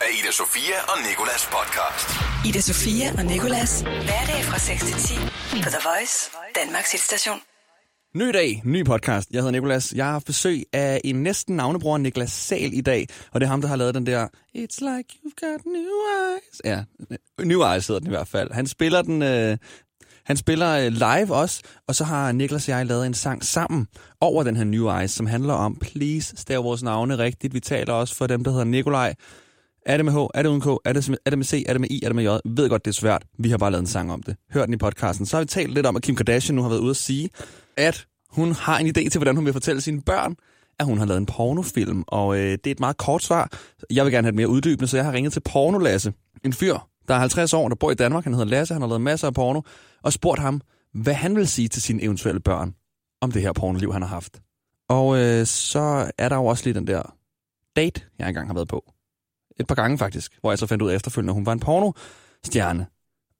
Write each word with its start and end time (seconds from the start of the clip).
af 0.00 0.10
Ida 0.18 0.32
Sofia 0.32 0.78
og 0.92 0.98
Nikolas 1.08 1.42
podcast. 1.56 2.08
Ida 2.48 2.60
Sofia 2.60 3.06
og 3.18 3.24
Nikolas. 3.24 3.80
Hverdag 3.80 4.40
fra 4.44 4.58
6 4.58 4.84
til 4.84 4.94
10 4.94 5.14
på 5.64 5.68
The 5.74 5.82
Voice, 5.88 6.30
Danmarks 6.54 6.92
hitstation. 6.92 7.38
Ny 8.14 8.28
dag, 8.34 8.62
ny 8.64 8.84
podcast. 8.84 9.30
Jeg 9.30 9.38
hedder 9.38 9.52
Nikolas. 9.52 9.92
Jeg 9.92 10.06
har 10.06 10.22
besøg 10.26 10.62
af 10.72 11.00
en 11.04 11.22
næsten 11.22 11.56
navnebror, 11.56 11.98
Niklas 11.98 12.30
Sal, 12.30 12.74
i 12.74 12.80
dag. 12.80 13.06
Og 13.32 13.40
det 13.40 13.46
er 13.46 13.50
ham, 13.50 13.60
der 13.60 13.68
har 13.68 13.76
lavet 13.76 13.94
den 13.94 14.06
der 14.06 14.28
It's 14.56 14.80
like 14.80 15.08
you've 15.24 15.46
got 15.46 15.60
new 15.66 15.96
eyes. 16.20 16.60
Ja, 16.64 16.84
New 17.44 17.72
Eyes 17.72 17.86
hedder 17.86 17.98
den 18.00 18.08
i 18.08 18.14
hvert 18.16 18.28
fald. 18.28 18.52
Han 18.52 18.66
spiller 18.66 19.02
den... 19.02 19.22
Øh, 19.22 19.56
han 20.24 20.36
spiller 20.36 20.70
øh, 20.70 20.92
live 20.92 21.34
også, 21.34 21.62
og 21.88 21.94
så 21.94 22.04
har 22.04 22.32
Niklas 22.32 22.68
og 22.68 22.74
jeg 22.74 22.86
lavet 22.86 23.06
en 23.06 23.14
sang 23.14 23.44
sammen 23.44 23.86
over 24.20 24.42
den 24.42 24.56
her 24.56 24.64
New 24.64 24.98
Eyes, 24.98 25.10
som 25.10 25.26
handler 25.26 25.54
om, 25.54 25.76
please, 25.80 26.36
stav 26.36 26.64
vores 26.64 26.82
navne 26.82 27.18
rigtigt. 27.18 27.54
Vi 27.54 27.60
taler 27.60 27.92
også 27.92 28.14
for 28.14 28.26
dem, 28.26 28.44
der 28.44 28.50
hedder 28.50 28.64
Nikolaj. 28.64 29.14
Er 29.86 29.96
det 29.96 30.04
med 30.04 30.12
H? 30.12 30.16
Er 30.34 30.42
det 30.42 30.48
uden 30.48 30.60
K? 30.60 30.66
Er 30.66 30.92
det, 30.92 31.08
er 31.24 31.30
det 31.30 31.38
med 31.38 31.46
C? 31.46 31.64
Er 31.68 31.72
det 31.72 31.80
med 31.80 31.90
I? 31.90 32.00
Er 32.02 32.08
det 32.08 32.16
med 32.16 32.24
J? 32.24 32.28
Ved 32.44 32.68
godt, 32.68 32.84
det 32.84 32.90
er 32.90 32.94
svært. 32.94 33.24
Vi 33.38 33.50
har 33.50 33.58
bare 33.58 33.70
lavet 33.70 33.82
en 33.82 33.86
sang 33.86 34.12
om 34.12 34.22
det. 34.22 34.36
Hør 34.52 34.64
den 34.64 34.74
i 34.74 34.76
podcasten. 34.76 35.26
Så 35.26 35.36
har 35.36 35.42
vi 35.42 35.46
talt 35.46 35.74
lidt 35.74 35.86
om, 35.86 35.96
at 35.96 36.02
Kim 36.02 36.16
Kardashian 36.16 36.56
nu 36.56 36.62
har 36.62 36.68
været 36.68 36.80
ude 36.80 36.90
at 36.90 36.96
sige, 36.96 37.30
at 37.76 38.06
hun 38.30 38.52
har 38.52 38.78
en 38.78 38.86
idé 38.86 39.08
til, 39.08 39.18
hvordan 39.18 39.36
hun 39.36 39.44
vil 39.44 39.52
fortælle 39.52 39.80
sine 39.80 40.02
børn, 40.02 40.36
at 40.78 40.86
hun 40.86 40.98
har 40.98 41.06
lavet 41.06 41.18
en 41.18 41.26
pornofilm. 41.26 42.04
Og 42.06 42.36
øh, 42.36 42.50
det 42.52 42.66
er 42.66 42.70
et 42.70 42.80
meget 42.80 42.96
kort 42.96 43.22
svar. 43.22 43.50
Jeg 43.90 44.04
vil 44.04 44.12
gerne 44.12 44.24
have 44.24 44.32
det 44.32 44.36
mere 44.36 44.48
uddybende, 44.48 44.88
så 44.88 44.96
jeg 44.96 45.04
har 45.04 45.12
ringet 45.12 45.32
til 45.32 45.40
Pornolasse. 45.40 46.12
En 46.44 46.52
fyr, 46.52 46.78
der 47.08 47.14
er 47.14 47.18
50 47.18 47.54
år, 47.54 47.68
der 47.68 47.76
bor 47.76 47.90
i 47.90 47.94
Danmark. 47.94 48.24
Han 48.24 48.34
hedder 48.34 48.46
Lasse, 48.46 48.74
han 48.74 48.82
har 48.82 48.88
lavet 48.88 49.00
masser 49.00 49.26
af 49.26 49.34
porno. 49.34 49.60
Og 50.02 50.12
spurgt 50.12 50.40
ham, 50.40 50.60
hvad 50.94 51.14
han 51.14 51.36
vil 51.36 51.48
sige 51.48 51.68
til 51.68 51.82
sine 51.82 52.02
eventuelle 52.02 52.40
børn 52.40 52.74
om 53.20 53.32
det 53.32 53.42
her 53.42 53.52
pornoliv, 53.52 53.92
han 53.92 54.02
har 54.02 54.08
haft. 54.08 54.40
Og 54.88 55.18
øh, 55.18 55.46
så 55.46 56.12
er 56.18 56.28
der 56.28 56.36
jo 56.36 56.46
også 56.46 56.64
lige 56.64 56.74
den 56.74 56.86
der 56.86 57.02
date, 57.76 58.02
jeg 58.18 58.28
engang 58.28 58.46
har 58.46 58.54
været 58.54 58.68
på. 58.68 58.92
Et 59.60 59.66
par 59.66 59.74
gange 59.74 59.98
faktisk, 59.98 60.38
hvor 60.40 60.50
jeg 60.50 60.58
så 60.58 60.66
fandt 60.66 60.82
ud 60.82 60.90
af 60.90 60.94
efterfølgende, 60.94 61.30
at 61.30 61.34
hun 61.34 61.46
var 61.46 61.52
en 61.52 61.60
pornostjerne. 61.60 62.86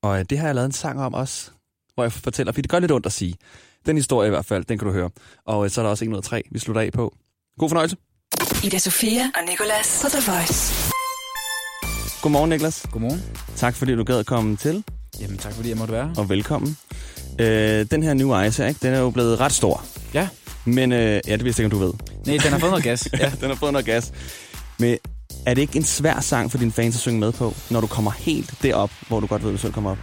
Og 0.02 0.18
øh, 0.18 0.24
det 0.30 0.38
har 0.38 0.46
jeg 0.46 0.54
lavet 0.54 0.66
en 0.66 0.72
sang 0.72 1.00
om 1.00 1.14
også, 1.14 1.50
hvor 1.94 2.04
jeg 2.04 2.12
fortæller, 2.12 2.52
fordi 2.52 2.62
det 2.62 2.70
gør 2.70 2.78
lidt 2.78 2.92
ondt 2.92 3.06
at 3.06 3.12
sige. 3.12 3.34
Den 3.86 3.96
historie 3.96 4.26
i 4.26 4.30
hvert 4.30 4.44
fald, 4.44 4.64
den 4.64 4.78
kan 4.78 4.86
du 4.86 4.92
høre. 4.92 5.10
Og 5.46 5.64
øh, 5.64 5.70
så 5.70 5.80
er 5.80 5.82
der 5.82 5.91
også 5.91 6.04
103, 6.04 6.42
vi 6.50 6.58
slutter 6.58 6.82
af 6.82 6.92
på. 6.92 7.14
God 7.58 7.68
fornøjelse. 7.68 7.96
Ida 8.64 8.78
Sofia 8.78 9.22
og 9.22 9.42
Nikolas 9.48 10.02
på 10.02 10.08
The 10.08 10.32
Voice. 10.32 10.92
Godmorgen, 12.22 12.50
Niklas. 12.50 12.86
Godmorgen. 12.92 13.22
Tak 13.56 13.74
fordi 13.74 13.94
du 13.94 14.04
gad 14.04 14.18
at 14.18 14.26
komme 14.26 14.56
til, 14.56 14.84
Jamen 15.20 15.38
tak 15.38 15.52
fordi 15.52 15.68
jeg 15.68 15.76
måtte 15.76 15.92
være 15.92 16.14
og 16.16 16.28
velkommen. 16.28 16.76
Øh, 17.38 17.86
den 17.91 18.02
her 18.02 18.14
New 18.14 18.34
her, 18.34 18.66
ikke? 18.66 18.78
den 18.82 18.94
er 18.94 18.98
jo 18.98 19.10
blevet 19.10 19.41
ret 19.41 19.52
stor. 19.52 19.84
Ja. 20.14 20.28
Men 20.64 20.92
øh, 20.92 21.20
ja, 21.26 21.36
det 21.36 21.44
vidste 21.44 21.62
jeg 21.62 21.66
ikke, 21.66 21.76
om 21.76 21.80
du 21.80 21.86
ved. 21.86 21.94
Nej, 22.26 22.38
den 22.42 22.52
har 22.52 22.58
fået 22.58 22.70
noget 22.70 22.84
gas. 22.84 23.08
Ja, 23.20 23.32
den 23.41 23.48
har 23.48 23.54
fået 23.54 23.72
noget 23.72 23.86
gas. 23.86 24.12
Men 24.78 24.98
er 25.46 25.55
det 25.55 25.62
ikke 25.62 25.77
en 25.77 25.84
svær 25.84 26.20
sang 26.20 26.50
for 26.50 26.58
dine 26.58 26.72
fans 26.72 26.94
at 26.94 27.00
synge 27.00 27.20
med 27.20 27.33
på, 27.33 27.55
når 27.70 27.80
du 27.80 27.86
kommer 27.86 28.10
helt 28.10 28.55
derop, 28.62 28.91
hvor 29.08 29.20
du 29.20 29.27
godt 29.27 29.42
ved, 29.42 29.50
at 29.50 29.52
du 29.52 29.58
selv 29.58 29.72
kommer 29.72 29.91
op? 29.91 29.98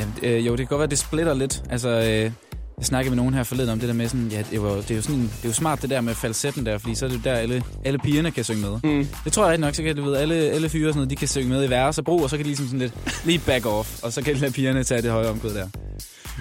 Jamen, 0.00 0.14
øh, 0.22 0.46
jo, 0.46 0.50
det 0.52 0.58
kan 0.58 0.66
godt 0.66 0.78
være, 0.78 0.88
det 0.88 0.98
splitter 0.98 1.34
lidt. 1.34 1.62
Altså, 1.70 1.88
øh, 1.88 2.32
jeg 2.78 2.86
snakkede 2.86 3.10
med 3.10 3.16
nogen 3.16 3.34
her 3.34 3.42
forleden 3.42 3.70
om 3.70 3.80
det 3.80 3.88
der 3.88 3.94
med 3.94 4.08
sådan, 4.08 4.28
ja, 4.28 4.42
det, 4.50 4.62
var, 4.62 4.70
det, 4.74 4.90
er 4.90 4.94
jo 4.94 5.02
sådan, 5.02 5.22
det 5.22 5.44
er 5.44 5.48
jo 5.48 5.52
smart 5.52 5.82
det 5.82 5.90
der 5.90 6.00
med 6.00 6.14
falsetten 6.14 6.66
der, 6.66 6.78
fordi 6.78 6.94
så 6.94 7.04
er 7.04 7.08
det 7.08 7.24
der, 7.24 7.34
alle, 7.34 7.62
alle 7.84 7.98
pigerne 7.98 8.30
kan 8.30 8.44
synge 8.44 8.60
med. 8.60 8.78
Mm. 8.84 9.08
Det 9.24 9.32
tror 9.32 9.44
jeg 9.44 9.50
rigtig 9.50 9.60
nok, 9.60 9.74
så 9.74 9.82
kan 9.82 9.96
du 9.96 10.04
ved, 10.04 10.16
alle, 10.16 10.34
alle 10.34 10.68
fyre 10.68 10.88
og 10.88 10.92
sådan 10.92 10.98
noget, 10.98 11.10
de 11.10 11.16
kan 11.16 11.28
synge 11.28 11.48
med 11.48 11.64
i 11.64 11.70
vers 11.70 11.98
og 11.98 12.04
brug, 12.04 12.22
og 12.22 12.30
så 12.30 12.36
kan 12.36 12.44
de 12.44 12.48
ligesom 12.48 12.66
sådan 12.66 12.78
lidt 12.78 12.94
lige 13.24 13.38
back 13.38 13.66
off, 13.66 14.02
og 14.02 14.12
så 14.12 14.22
kan 14.22 14.34
de 14.34 14.40
lade 14.40 14.52
pigerne 14.52 14.84
tage 14.84 15.02
det 15.02 15.10
høje 15.10 15.28
omkvæd 15.28 15.54
der. 15.54 15.68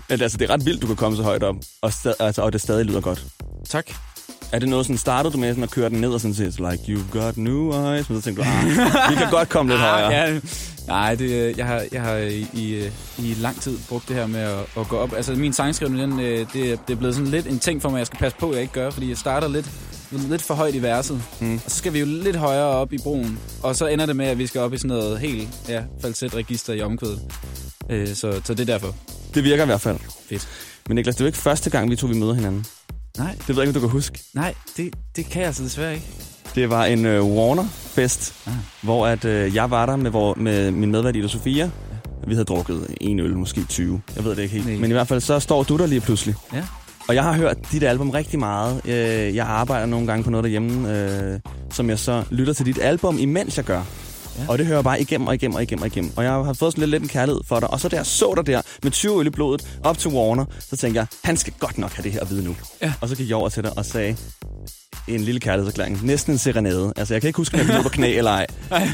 Men 0.09 0.21
altså, 0.21 0.37
det 0.37 0.49
er 0.49 0.53
ret 0.53 0.65
vildt, 0.65 0.81
du 0.81 0.87
kan 0.87 0.95
komme 0.95 1.17
så 1.17 1.23
højt 1.23 1.43
op, 1.43 1.55
og, 1.81 1.93
stad, 1.93 2.13
altså, 2.19 2.41
og 2.41 2.53
det 2.53 2.61
stadig 2.61 2.85
lyder 2.85 3.01
godt. 3.01 3.25
Tak. 3.69 3.85
Er 4.53 4.59
det 4.59 4.69
noget, 4.69 4.85
sådan 4.85 4.97
startede 4.97 5.33
du 5.33 5.37
med 5.37 5.49
sådan 5.49 5.63
at 5.63 5.71
køre 5.71 5.89
den 5.89 6.01
ned 6.01 6.09
og 6.09 6.21
sådan 6.21 6.35
set, 6.35 6.59
like, 6.59 6.83
you've 6.93 7.19
got 7.19 7.37
new 7.37 7.71
eyes, 7.71 8.09
men 8.09 8.21
så 8.21 8.23
tænkte 8.23 8.43
du, 8.43 8.47
ah, 8.49 8.65
vi 9.09 9.15
kan 9.15 9.29
godt 9.31 9.49
komme 9.49 9.71
lidt 9.71 9.81
højere. 9.81 10.11
Ja, 10.11 10.39
nej, 10.87 11.15
det, 11.15 11.29
øh, 11.29 11.57
jeg 11.57 11.65
har, 11.65 11.83
jeg 11.91 12.01
har 12.01 12.15
i, 12.15 12.47
i, 12.53 12.89
i 13.17 13.35
lang 13.39 13.61
tid 13.61 13.77
brugt 13.89 14.07
det 14.07 14.15
her 14.15 14.27
med 14.27 14.39
at, 14.39 14.59
at 14.77 14.87
gå 14.87 14.97
op. 14.97 15.13
Altså 15.13 15.33
min 15.33 15.53
sangskrivning, 15.53 16.01
den, 16.01 16.19
øh, 16.19 16.39
det, 16.39 16.79
det 16.87 16.93
er 16.93 16.95
blevet 16.95 17.15
sådan 17.15 17.31
lidt 17.31 17.47
en 17.47 17.59
ting 17.59 17.81
for 17.81 17.89
mig, 17.89 17.97
jeg 17.97 18.07
skal 18.07 18.19
passe 18.19 18.37
på, 18.37 18.49
at 18.49 18.53
jeg 18.53 18.61
ikke 18.61 18.73
gør, 18.73 18.89
fordi 18.89 19.09
jeg 19.09 19.17
starter 19.17 19.47
lidt, 19.47 19.69
lidt 20.11 20.41
for 20.41 20.53
højt 20.53 20.75
i 20.75 20.81
verset. 20.81 21.21
Mm. 21.39 21.55
Og 21.65 21.71
så 21.71 21.77
skal 21.77 21.93
vi 21.93 21.99
jo 21.99 22.05
lidt 22.05 22.35
højere 22.35 22.65
op 22.65 22.93
i 22.93 22.97
broen. 22.97 23.39
Og 23.63 23.75
så 23.75 23.87
ender 23.87 24.05
det 24.05 24.15
med, 24.15 24.25
at 24.25 24.37
vi 24.37 24.47
skal 24.47 24.61
op 24.61 24.73
i 24.73 24.77
sådan 24.77 24.87
noget 24.87 25.19
helt 25.19 25.49
ja, 25.69 25.81
falset-register 26.01 26.73
i 26.73 26.81
omkvædet. 26.81 27.19
Øh, 27.89 28.07
så, 28.07 28.41
så 28.45 28.53
det 28.53 28.59
er 28.59 28.73
derfor. 28.73 28.95
Det 29.33 29.43
virker 29.43 29.63
i 29.63 29.65
hvert 29.65 29.81
fald. 29.81 29.97
Fedt. 30.29 30.47
Men 30.87 30.95
Niklas, 30.95 31.15
det 31.15 31.21
er 31.21 31.25
jo 31.25 31.27
ikke 31.27 31.37
første 31.37 31.69
gang, 31.69 31.91
vi 31.91 31.95
to 31.95 32.07
vi 32.07 32.13
møder 32.13 32.33
hinanden. 32.33 32.65
Nej, 33.17 33.31
Det 33.47 33.47
ved 33.49 33.55
jeg 33.55 33.61
ikke, 33.67 33.69
om 33.69 33.73
du 33.73 33.79
kan 33.79 33.89
huske. 33.89 34.19
nej 34.33 34.53
det, 34.77 34.93
det 35.15 35.25
kan 35.25 35.39
jeg 35.39 35.47
altså 35.47 35.63
desværre 35.63 35.93
ikke. 35.93 36.05
Det 36.55 36.69
var 36.69 36.85
en 36.85 37.05
uh, 37.05 37.11
Warner-fest, 37.37 38.33
Ah. 38.47 38.53
hvor 38.81 39.07
at, 39.07 39.25
uh, 39.25 39.55
jeg 39.55 39.71
var 39.71 39.85
der 39.85 39.95
med, 39.95 40.11
vor, 40.11 40.33
med 40.37 40.71
min 40.71 40.91
medvært 40.91 41.15
Ida 41.15 41.27
Sofia. 41.27 41.69
Vi 42.27 42.33
havde 42.33 42.45
drukket 42.45 42.87
en 43.01 43.19
øl, 43.19 43.35
måske 43.37 43.63
20. 43.63 44.01
Jeg 44.15 44.23
ved 44.23 44.35
det 44.35 44.41
ikke 44.43 44.53
helt. 44.55 44.67
Nej. 44.67 44.77
Men 44.77 44.89
i 44.89 44.93
hvert 44.93 45.07
fald, 45.07 45.21
så 45.21 45.39
står 45.39 45.63
du 45.63 45.77
der 45.77 45.85
lige 45.85 46.01
pludselig. 46.01 46.35
Ja. 46.53 46.63
Og 47.07 47.15
jeg 47.15 47.23
har 47.23 47.33
hørt 47.33 47.57
dit 47.71 47.83
album 47.83 48.09
rigtig 48.09 48.39
meget. 48.39 48.81
Øh, 48.85 49.35
Jeg 49.35 49.45
arbejder 49.47 49.85
nogle 49.85 50.07
gange 50.07 50.23
på 50.23 50.29
noget 50.29 50.43
derhjemme, 50.43 50.97
øh, 51.33 51.39
som 51.71 51.89
jeg 51.89 51.99
så 51.99 52.23
lytter 52.29 52.53
til 52.53 52.65
dit 52.65 52.79
album, 52.81 53.17
imens 53.19 53.57
jeg 53.57 53.65
gør. 53.65 53.81
Ja. 54.39 54.43
Og 54.47 54.57
det 54.57 54.65
hører 54.65 54.77
jeg 54.77 54.83
bare 54.83 55.01
igennem 55.01 55.27
og 55.27 55.33
igennem 55.33 55.55
og 55.55 55.63
igennem 55.63 55.81
og 55.81 55.87
igennem. 55.87 56.11
Og 56.15 56.23
jeg 56.23 56.31
har 56.31 56.53
fået 56.53 56.73
sådan 56.73 56.81
lidt, 56.81 56.91
lidt 56.91 57.03
en 57.03 57.09
kærlighed 57.09 57.41
for 57.47 57.59
dig. 57.59 57.69
Og 57.69 57.79
så 57.79 57.89
da 57.89 57.95
jeg 57.95 58.05
så 58.05 58.33
dig 58.35 58.47
der 58.47 58.61
med 58.83 58.91
20 58.91 59.19
øl 59.19 59.27
i 59.27 59.29
blodet 59.29 59.79
op 59.83 59.97
til 59.97 60.09
Warner, 60.11 60.45
så 60.59 60.77
tænkte 60.77 60.99
jeg, 60.99 61.07
han 61.23 61.37
skal 61.37 61.53
godt 61.59 61.77
nok 61.77 61.91
have 61.93 62.03
det 62.03 62.11
her 62.11 62.19
at 62.19 62.29
vide 62.29 62.43
nu. 62.43 62.55
Ja. 62.81 62.93
Og 63.01 63.09
så 63.09 63.15
gik 63.15 63.29
jeg 63.29 63.37
over 63.37 63.49
til 63.49 63.63
dig 63.63 63.77
og 63.77 63.85
sagde 63.85 64.17
en 65.07 65.21
lille 65.21 65.39
kærlighedserklæring. 65.39 66.05
Næsten 66.05 66.33
en 66.33 66.37
serenade. 66.37 66.93
Altså, 66.97 67.13
jeg 67.13 67.21
kan 67.21 67.27
ikke 67.27 67.37
huske, 67.37 67.55
om 67.55 67.59
jeg 67.59 67.67
blev 67.67 67.83
på 67.83 67.89
knæ 67.89 68.17
eller 68.17 68.31
ej. 68.31 68.47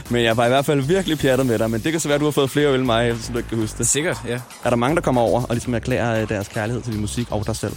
Men 0.09 0.23
jeg 0.23 0.37
var 0.37 0.45
i 0.45 0.49
hvert 0.49 0.65
fald 0.65 0.81
virkelig 0.81 1.19
pjattet 1.19 1.47
med 1.47 1.59
dig. 1.59 1.69
Men 1.71 1.81
det 1.81 1.91
kan 1.91 2.01
så 2.01 2.07
være, 2.07 2.15
at 2.15 2.19
du 2.21 2.25
har 2.25 2.31
fået 2.31 2.49
flere 2.49 2.67
øl 2.67 2.79
end 2.79 2.85
mig, 2.85 3.15
så 3.21 3.31
du 3.31 3.37
ikke 3.37 3.49
kan 3.49 3.57
huske 3.57 3.77
det. 3.77 3.87
Sikkert, 3.87 4.17
ja. 4.27 4.39
Er 4.63 4.69
der 4.69 4.77
mange, 4.77 4.95
der 4.95 5.01
kommer 5.01 5.21
over 5.21 5.41
og 5.41 5.55
ligesom 5.55 5.73
erklærer 5.73 6.21
øh, 6.21 6.29
deres 6.29 6.47
kærlighed 6.47 6.81
til 6.81 6.93
din 6.93 7.01
musik 7.01 7.31
og 7.31 7.47
dig 7.47 7.55
selv? 7.55 7.73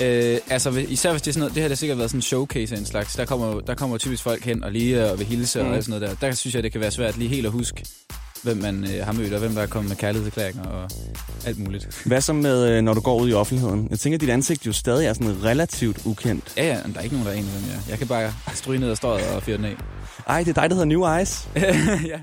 Øh, 0.00 0.38
altså, 0.50 0.70
især 0.70 1.10
hvis 1.10 1.22
det 1.22 1.28
er 1.28 1.32
sådan 1.32 1.40
noget, 1.40 1.54
det 1.54 1.62
her 1.62 1.68
det 1.68 1.76
har 1.76 1.76
sikkert 1.76 1.98
været 1.98 2.10
sådan 2.10 2.18
en 2.18 2.22
showcase 2.22 2.74
af 2.74 2.78
en 2.78 2.86
slags. 2.86 3.14
Der 3.14 3.24
kommer, 3.24 3.60
der 3.60 3.74
kommer 3.74 3.98
typisk 3.98 4.22
folk 4.22 4.44
hen 4.44 4.64
og 4.64 4.72
lige 4.72 5.10
øh, 5.10 5.18
vil 5.18 5.26
hilse 5.26 5.62
mm. 5.62 5.68
og 5.68 5.82
sådan 5.82 6.00
noget 6.00 6.20
der. 6.20 6.28
Der 6.28 6.34
synes 6.34 6.54
jeg, 6.54 6.62
det 6.62 6.72
kan 6.72 6.80
være 6.80 6.90
svært 6.90 7.16
lige 7.16 7.28
helt 7.28 7.46
at 7.46 7.52
huske, 7.52 7.86
hvem 8.46 8.56
man 8.62 8.84
øh, 8.84 9.04
har 9.04 9.12
mødt, 9.12 9.32
og 9.32 9.38
hvem 9.38 9.54
der 9.54 9.62
er 9.62 9.66
kommet 9.66 9.88
med 9.88 9.96
kærlighedserklæringer 9.96 10.64
og 10.64 10.90
alt 11.46 11.58
muligt. 11.58 12.02
Hvad 12.06 12.20
så 12.20 12.32
med, 12.32 12.68
øh, 12.68 12.82
når 12.82 12.94
du 12.94 13.00
går 13.00 13.20
ud 13.20 13.30
i 13.30 13.32
offentligheden? 13.32 13.86
Jeg 13.90 13.98
tænker, 13.98 14.16
at 14.16 14.20
dit 14.20 14.30
ansigt 14.30 14.66
jo 14.66 14.72
stadig 14.72 15.06
er 15.06 15.12
sådan 15.12 15.44
relativt 15.44 16.00
ukendt. 16.04 16.52
Ja, 16.56 16.66
ja, 16.66 16.78
men 16.84 16.92
der 16.92 16.98
er 16.98 17.02
ikke 17.02 17.14
nogen, 17.16 17.26
der 17.26 17.32
er 17.32 17.36
enig 17.36 17.52
med 17.52 17.60
hvem 17.60 17.70
jeg 17.70 17.76
er. 17.76 17.80
Jeg 17.88 17.98
kan 17.98 18.06
bare 18.06 18.32
stryge 18.54 18.80
ned 18.80 18.90
ad 18.90 18.96
strøget 18.96 19.28
og 19.36 19.42
fyre 19.42 19.56
den 19.56 19.64
af. 19.64 19.76
Ej, 20.28 20.38
det 20.42 20.48
er 20.48 20.60
dig, 20.60 20.70
der 20.70 20.76
hedder 20.76 20.84
New 20.84 21.16
Eyes. 21.16 21.48
ja. 22.12 22.18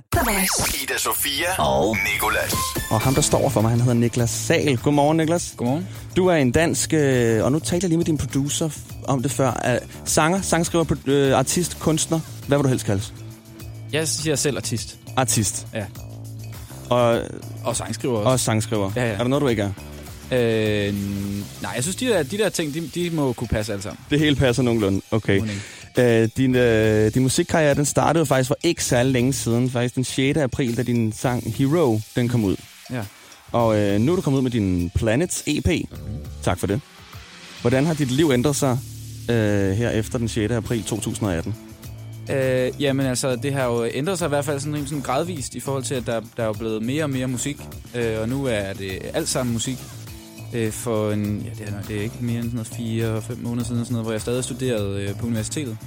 Ida 0.83 0.97
Sofia 0.97 1.61
og 1.63 1.97
Nikolas. 2.13 2.53
Og 2.91 2.99
ham, 3.01 3.13
der 3.15 3.21
står 3.21 3.49
for 3.49 3.61
mig, 3.61 3.71
han 3.71 3.79
hedder 3.79 3.93
Niklas 3.93 4.29
Sal. 4.29 4.77
Godmorgen, 4.77 5.17
Niklas. 5.17 5.53
Godmorgen. 5.57 5.87
Du 6.15 6.27
er 6.27 6.35
en 6.35 6.51
dansk, 6.51 6.93
øh, 6.93 7.43
og 7.43 7.51
nu 7.51 7.59
talte 7.59 7.85
jeg 7.85 7.89
lige 7.89 7.97
med 7.97 8.05
din 8.05 8.17
producer 8.17 8.69
om 9.07 9.21
det 9.21 9.31
før. 9.31 9.79
Uh, 9.81 9.89
sanger, 10.05 10.41
sangskriver, 10.41 10.85
øh, 11.05 11.37
artist, 11.37 11.79
kunstner. 11.79 12.19
Hvad 12.47 12.57
vil 12.57 12.63
du 12.63 12.69
helst 12.69 12.85
kaldes? 12.85 13.13
Jeg 13.91 14.07
siger 14.07 14.35
selv 14.35 14.57
artist. 14.57 14.97
Artist. 15.17 15.67
Ja. 15.73 15.85
Og, 16.89 17.21
Og 17.63 17.75
sangskriver 17.75 18.17
også. 18.17 18.29
og 18.29 18.39
sangskriver. 18.39 18.91
Ja, 18.95 19.05
ja. 19.05 19.13
Er 19.13 19.17
der 19.17 19.27
noget, 19.27 19.41
du 19.41 19.47
ikke 19.47 19.61
er? 19.61 19.71
Øh, 20.31 20.93
nej, 21.61 21.71
jeg 21.75 21.83
synes, 21.83 21.95
de 21.95 22.05
der, 22.05 22.23
de 22.23 22.37
der 22.37 22.49
ting, 22.49 22.73
de, 22.73 22.87
de 22.95 23.09
må 23.09 23.33
kunne 23.33 23.47
passe 23.47 23.71
alle 23.71 23.83
sammen. 23.83 23.99
Det 24.09 24.19
hele 24.19 24.35
passer 24.35 24.63
nogenlunde. 24.63 25.01
Okay. 25.11 25.41
Øh, 25.97 26.29
din, 26.37 26.55
øh, 26.55 27.13
din 27.13 27.21
musikkarriere, 27.23 27.73
den 27.73 27.85
startede 27.85 28.19
jo 28.19 28.25
faktisk 28.25 28.47
for 28.47 28.57
ikke 28.63 28.83
særlig 28.83 29.11
længe 29.13 29.33
siden. 29.33 29.69
Faktisk 29.69 29.95
den 29.95 30.03
6. 30.03 30.37
april, 30.37 30.77
da 30.77 30.83
din 30.83 31.11
sang 31.11 31.53
Hero, 31.57 31.99
den 32.15 32.29
kom 32.29 32.43
ud. 32.43 32.55
Ja. 32.91 33.01
Og 33.51 33.77
øh, 33.79 33.99
nu 34.01 34.11
er 34.11 34.15
du 34.15 34.21
kommet 34.21 34.37
ud 34.37 34.43
med 34.43 34.51
din 34.51 34.91
Planets 34.95 35.43
EP. 35.47 35.67
Tak 36.43 36.59
for 36.59 36.67
det. 36.67 36.81
Hvordan 37.61 37.85
har 37.85 37.93
dit 37.93 38.11
liv 38.11 38.31
ændret 38.33 38.55
sig 38.55 38.77
øh, 39.29 39.71
her 39.71 39.89
efter 39.89 40.17
den 40.17 40.27
6. 40.27 40.51
april 40.53 40.83
2018? 40.83 41.55
Øh, 42.31 42.71
jamen 42.79 43.05
altså, 43.05 43.35
det 43.35 43.53
har 43.53 43.65
jo 43.65 43.85
ændret 43.93 44.17
sig 44.19 44.25
i 44.25 44.29
hvert 44.29 44.45
fald 44.45 44.59
sådan, 44.59 44.87
sådan 44.87 45.01
gradvist 45.01 45.55
i 45.55 45.59
forhold 45.59 45.83
til, 45.83 45.95
at 45.95 46.05
der, 46.05 46.21
der 46.37 46.43
er 46.43 46.53
blevet 46.53 46.83
mere 46.83 47.03
og 47.03 47.09
mere 47.09 47.27
musik. 47.27 47.57
Øh, 47.95 48.19
og 48.21 48.29
nu 48.29 48.45
er 48.45 48.73
det 48.73 48.99
alt 49.13 49.29
sammen 49.29 49.53
musik. 49.53 49.77
Øh, 50.53 50.71
for 50.71 51.11
en, 51.11 51.41
ja, 51.59 51.65
det 51.65 51.73
er, 51.73 51.81
det 51.87 51.97
er 51.97 52.01
ikke 52.01 52.15
mere 52.19 52.35
end 52.35 52.43
sådan 52.43 52.55
noget 52.55 52.67
fire 52.67 53.21
fem 53.21 53.37
måneder 53.41 53.65
siden, 53.67 53.85
sådan 53.85 53.93
noget, 53.93 54.05
hvor 54.05 54.11
jeg 54.11 54.21
stadig 54.21 54.43
studerede 54.43 55.01
øh, 55.03 55.15
på 55.19 55.25
universitetet. 55.25 55.77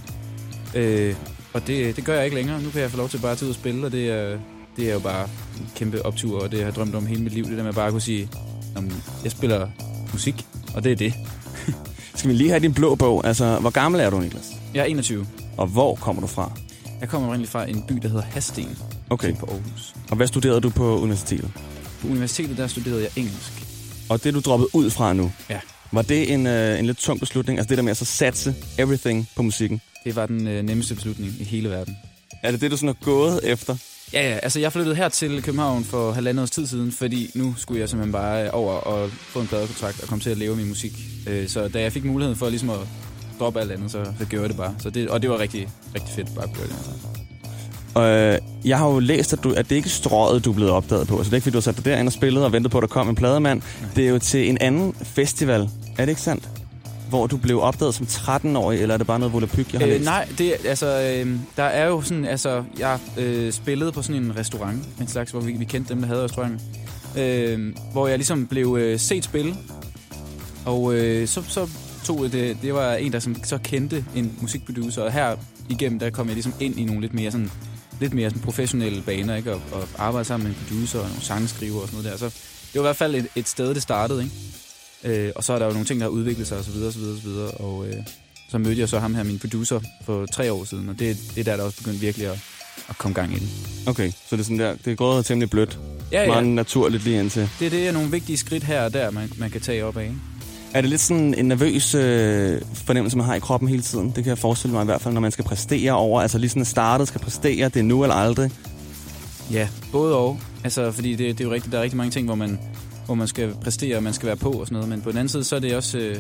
Øh, 0.74 1.14
og 1.52 1.66
det, 1.66 1.96
det 1.96 2.04
gør 2.04 2.14
jeg 2.14 2.24
ikke 2.24 2.36
længere. 2.36 2.62
Nu 2.62 2.70
kan 2.70 2.80
jeg 2.80 2.90
få 2.90 2.96
lov 2.96 3.08
til 3.08 3.18
bare 3.18 3.32
at 3.32 3.38
tage 3.38 3.46
ud 3.46 3.50
og 3.50 3.54
spille, 3.54 3.86
og 3.86 3.92
det 3.92 4.10
er, 4.10 4.38
det 4.76 4.88
er 4.88 4.92
jo 4.92 4.98
bare 4.98 5.28
en 5.60 5.68
kæmpe 5.76 6.06
optur, 6.06 6.42
og 6.42 6.50
det 6.50 6.58
har 6.58 6.66
jeg 6.66 6.74
drømt 6.74 6.94
om 6.94 7.06
hele 7.06 7.22
mit 7.22 7.32
liv. 7.32 7.44
Det 7.44 7.56
der 7.58 7.64
med 7.64 7.72
bare 7.72 7.86
at 7.86 7.92
kunne 7.92 8.00
sige, 8.02 8.28
"Jamen, 8.76 8.92
jeg 9.24 9.32
spiller 9.32 9.68
musik, 10.12 10.46
og 10.74 10.84
det 10.84 10.92
er 10.92 10.96
det. 10.96 11.14
Skal 12.14 12.30
vi 12.30 12.34
lige 12.34 12.50
have 12.50 12.60
din 12.60 12.74
blå 12.74 12.94
bog? 12.94 13.26
Altså, 13.26 13.58
hvor 13.58 13.70
gammel 13.70 14.00
er 14.00 14.10
du, 14.10 14.20
Niklas? 14.20 14.52
Jeg 14.74 14.80
er 14.80 14.84
21. 14.84 15.26
Og 15.56 15.66
hvor 15.66 15.94
kommer 15.94 16.20
du 16.22 16.26
fra? 16.28 16.52
Jeg 17.00 17.08
kommer 17.08 17.28
oprindeligt 17.28 17.52
fra 17.52 17.68
en 17.68 17.82
by, 17.88 17.94
der 17.94 18.08
hedder 18.08 18.22
Hasten 18.22 18.78
Okay. 19.10 19.34
på 19.36 19.46
Aarhus. 19.46 19.94
Og 20.10 20.16
hvad 20.16 20.26
studerede 20.26 20.60
du 20.60 20.70
på 20.70 20.98
universitetet? 20.98 21.50
På 22.02 22.08
universitetet, 22.08 22.56
der 22.56 22.66
studerede 22.66 23.02
jeg 23.02 23.10
engelsk. 23.16 23.52
Og 24.08 24.24
det, 24.24 24.34
du 24.34 24.40
droppede 24.40 24.74
ud 24.74 24.90
fra 24.90 25.12
nu, 25.12 25.32
Ja. 25.50 25.60
var 25.92 26.02
det 26.02 26.32
en, 26.32 26.46
øh, 26.46 26.78
en 26.78 26.86
lidt 26.86 26.98
tung 26.98 27.20
beslutning? 27.20 27.58
Altså 27.58 27.68
det 27.68 27.76
der 27.78 27.82
med 27.82 27.90
at 27.90 27.96
så 27.96 28.04
satse 28.04 28.54
everything 28.78 29.28
på 29.36 29.42
musikken? 29.42 29.80
Det 30.04 30.16
var 30.16 30.26
den 30.26 30.46
øh, 30.46 30.64
nemmeste 30.64 30.94
beslutning 30.94 31.32
i 31.40 31.44
hele 31.44 31.70
verden. 31.70 31.96
Er 32.42 32.50
det 32.50 32.60
det, 32.60 32.70
du 32.70 32.76
sådan 32.76 32.86
har 32.88 33.04
gået 33.04 33.40
efter? 33.44 33.76
Ja, 34.12 34.28
ja, 34.30 34.38
altså 34.42 34.60
jeg 34.60 34.72
flyttede 34.72 34.96
her 34.96 35.08
til 35.08 35.42
København 35.42 35.84
for 35.84 36.12
halvandet 36.12 36.42
års 36.42 36.50
tid 36.50 36.66
siden, 36.66 36.92
fordi 36.92 37.30
nu 37.34 37.54
skulle 37.58 37.80
jeg 37.80 37.88
simpelthen 37.88 38.12
bare 38.12 38.50
over 38.50 38.72
og 38.72 39.10
få 39.10 39.40
en 39.40 39.46
pladekontrakt 39.46 40.02
og 40.02 40.08
komme 40.08 40.22
til 40.22 40.30
at 40.30 40.38
leve 40.38 40.56
min 40.56 40.68
musik. 40.68 40.92
Øh, 41.26 41.48
Så 41.48 41.68
da 41.68 41.80
jeg 41.80 41.92
fik 41.92 42.04
muligheden 42.04 42.38
for 42.38 42.48
ligesom 42.48 42.70
at 42.70 42.78
droppe 43.38 43.60
alt 43.60 43.72
andet, 43.72 43.90
så, 43.90 44.04
så 44.18 44.24
gjorde 44.24 44.42
jeg 44.42 44.48
det 44.48 44.56
bare. 44.56 44.74
Så 44.78 44.90
det, 44.90 45.08
og 45.08 45.22
det 45.22 45.30
var 45.30 45.38
rigtig, 45.38 45.68
rigtig 45.94 46.14
fedt 46.14 46.34
bare 46.34 46.44
at 46.44 46.52
gøre 46.56 46.66
det. 46.66 46.72
Altså. 46.72 46.90
Og 47.94 48.08
øh, 48.08 48.38
jeg 48.64 48.78
har 48.78 48.88
jo 48.88 48.98
læst, 48.98 49.32
at, 49.32 49.44
du, 49.44 49.52
at 49.52 49.70
det 49.70 49.76
ikke 49.76 49.86
er 49.86 49.90
strøget, 49.90 50.44
du 50.44 50.50
er 50.50 50.54
blevet 50.54 50.72
opdaget 50.72 51.08
på. 51.08 51.18
Så 51.18 51.24
det 51.24 51.30
er 51.32 51.34
ikke, 51.36 51.42
fordi 51.42 51.52
du 51.52 51.56
har 51.58 51.62
sat 51.62 51.76
dig 51.76 51.84
derind 51.84 52.08
og 52.08 52.12
spillet 52.12 52.44
og 52.44 52.52
ventet 52.52 52.72
på, 52.72 52.78
at 52.78 52.82
der 52.82 52.88
kom 52.88 53.08
en 53.08 53.14
plademand. 53.14 53.62
Det 53.96 54.04
er 54.06 54.08
jo 54.10 54.18
til 54.18 54.48
en 54.48 54.58
anden 54.60 54.94
festival. 55.02 55.60
Er 55.98 56.04
det 56.04 56.08
ikke 56.08 56.20
sandt? 56.20 56.48
Hvor 57.08 57.26
du 57.26 57.36
blev 57.36 57.60
opdaget 57.62 57.94
som 57.94 58.06
13-årig, 58.06 58.80
eller 58.82 58.94
er 58.94 58.98
det 58.98 59.06
bare 59.06 59.18
noget 59.18 59.32
volapyk, 59.32 59.72
jeg 59.72 59.80
har 59.80 59.86
Øh, 59.86 59.92
læst? 59.92 60.04
nej, 60.04 60.28
det, 60.38 60.52
altså, 60.64 60.86
øh, 61.26 61.36
der 61.56 61.62
er 61.62 61.86
jo 61.86 62.02
sådan, 62.02 62.24
altså, 62.24 62.64
jeg 62.78 62.98
øh, 63.18 63.52
spillede 63.52 63.92
på 63.92 64.02
sådan 64.02 64.22
en 64.22 64.36
restaurant, 64.36 64.78
en 65.00 65.08
slags, 65.08 65.30
hvor 65.30 65.40
vi, 65.40 65.52
vi 65.52 65.64
kendte 65.64 65.94
dem, 65.94 66.00
der 66.02 66.08
havde 66.08 66.24
restauranten, 66.24 66.60
øh, 67.18 67.74
hvor 67.92 68.08
jeg 68.08 68.18
ligesom 68.18 68.46
blev 68.46 68.76
øh, 68.80 68.98
set 69.00 69.24
spille, 69.24 69.54
og 70.64 70.94
øh, 70.94 71.28
så, 71.28 71.42
så 71.48 71.68
tog 72.06 72.32
det, 72.32 72.56
det 72.62 72.74
var 72.74 72.94
en, 72.94 73.12
der 73.12 73.18
som, 73.18 73.44
så 73.44 73.58
kendte 73.58 74.04
en 74.14 74.32
musikproducer, 74.40 75.02
og 75.02 75.12
her 75.12 75.36
igennem, 75.68 75.98
der 75.98 76.10
kom 76.10 76.26
jeg 76.26 76.34
ligesom 76.34 76.54
ind 76.60 76.78
i 76.78 76.84
nogle 76.84 77.00
lidt 77.00 77.14
mere 77.14 77.30
sådan, 77.30 77.50
lidt 78.00 78.14
mere 78.14 78.30
sådan 78.30 78.42
professionelle 78.42 79.02
baner, 79.02 79.36
ikke? 79.36 79.52
Og, 79.54 79.60
og 79.72 79.88
arbejde 79.98 80.24
sammen 80.24 80.48
med 80.48 80.56
en 80.56 80.62
producer 80.62 80.98
og 80.98 81.08
nogle 81.08 81.22
sangskriver 81.22 81.80
og 81.80 81.88
sådan 81.88 82.02
noget 82.02 82.20
der. 82.20 82.28
Så 82.28 82.34
det 82.72 82.74
var 82.74 82.80
i 82.80 82.88
hvert 82.88 82.96
fald 82.96 83.14
et, 83.14 83.26
et 83.36 83.48
sted, 83.48 83.74
det 83.74 83.82
startede, 83.82 84.22
ikke? 84.22 85.26
Øh, 85.26 85.32
og 85.36 85.44
så 85.44 85.52
er 85.52 85.58
der 85.58 85.66
jo 85.66 85.72
nogle 85.72 85.86
ting, 85.86 86.00
der 86.00 86.06
har 86.06 86.10
udviklet 86.10 86.46
sig, 86.46 86.58
og 86.58 86.64
så 86.64 86.70
videre, 86.70 86.88
og 86.88 86.92
så 86.92 86.98
videre, 86.98 87.14
og 87.14 87.22
så 87.22 87.28
videre. 87.28 87.50
Og 87.50 87.86
øh, 87.88 87.94
så 88.50 88.58
mødte 88.58 88.80
jeg 88.80 88.88
så 88.88 88.98
ham 88.98 89.14
her, 89.14 89.22
min 89.22 89.38
producer, 89.38 89.80
for 90.04 90.26
tre 90.26 90.52
år 90.52 90.64
siden, 90.64 90.88
og 90.88 90.98
det, 90.98 91.16
det 91.34 91.40
er 91.40 91.44
der, 91.44 91.56
der 91.56 91.64
også 91.64 91.78
begyndte 91.78 92.00
virkelig 92.00 92.26
at, 92.26 92.38
at 92.88 92.98
komme 92.98 93.14
gang 93.14 93.32
i 93.32 93.38
det. 93.38 93.48
Okay, 93.86 94.10
så 94.10 94.36
det 94.36 94.40
er 94.40 94.44
sådan 94.44 94.58
der, 94.58 94.74
det 94.84 94.92
er 94.92 94.96
gået 94.96 95.26
temmelig 95.26 95.50
blødt. 95.50 95.78
Ja, 96.12 96.22
ja. 96.22 96.28
Meget 96.28 96.46
naturligt 96.46 97.04
lige 97.04 97.20
indtil. 97.20 97.50
Det, 97.60 97.72
det 97.72 97.88
er 97.88 97.92
nogle 97.92 98.10
vigtige 98.10 98.36
skridt 98.36 98.64
her 98.64 98.82
og 98.82 98.92
der, 98.92 99.10
man, 99.10 99.32
man 99.36 99.50
kan 99.50 99.60
tage 99.60 99.84
op 99.84 99.96
af. 99.96 100.02
Ikke? 100.02 100.16
Er 100.76 100.80
det 100.80 100.90
lidt 100.90 101.00
sådan 101.00 101.34
en 101.34 101.44
nervøs 101.44 101.94
øh, 101.94 102.60
fornemmelse, 102.74 103.16
man 103.16 103.26
har 103.26 103.34
i 103.34 103.38
kroppen 103.38 103.68
hele 103.68 103.82
tiden? 103.82 104.06
Det 104.06 104.14
kan 104.14 104.26
jeg 104.26 104.38
forestille 104.38 104.74
mig 104.74 104.82
i 104.82 104.84
hvert 104.84 105.00
fald, 105.00 105.14
når 105.14 105.20
man 105.20 105.30
skal 105.30 105.44
præstere 105.44 105.92
over. 105.92 106.20
Altså 106.22 106.38
lige 106.38 106.50
sådan 106.50 106.64
startet 106.64 107.08
skal 107.08 107.20
præstere, 107.20 107.68
det 107.68 107.76
er 107.76 107.82
nu 107.82 108.02
eller 108.02 108.14
aldrig. 108.14 108.50
Ja, 109.52 109.68
både 109.92 110.16
og. 110.16 110.38
Altså, 110.64 110.92
fordi 110.92 111.10
det, 111.14 111.38
det 111.38 111.44
er 111.44 111.48
jo 111.48 111.54
rigtigt, 111.54 111.72
der 111.72 111.78
er 111.78 111.82
rigtig 111.82 111.96
mange 111.96 112.10
ting, 112.10 112.26
hvor 112.26 112.34
man, 112.34 112.58
hvor 113.06 113.14
man 113.14 113.28
skal 113.28 113.54
præstere, 113.62 113.96
og 113.96 114.02
man 114.02 114.12
skal 114.12 114.26
være 114.26 114.36
på 114.36 114.50
og 114.50 114.66
sådan 114.66 114.74
noget. 114.74 114.88
Men 114.88 115.00
på 115.00 115.10
den 115.10 115.18
anden 115.18 115.28
side, 115.28 115.44
så 115.44 115.56
er 115.56 115.60
det 115.60 115.76
også, 115.76 115.98
øh, 115.98 116.16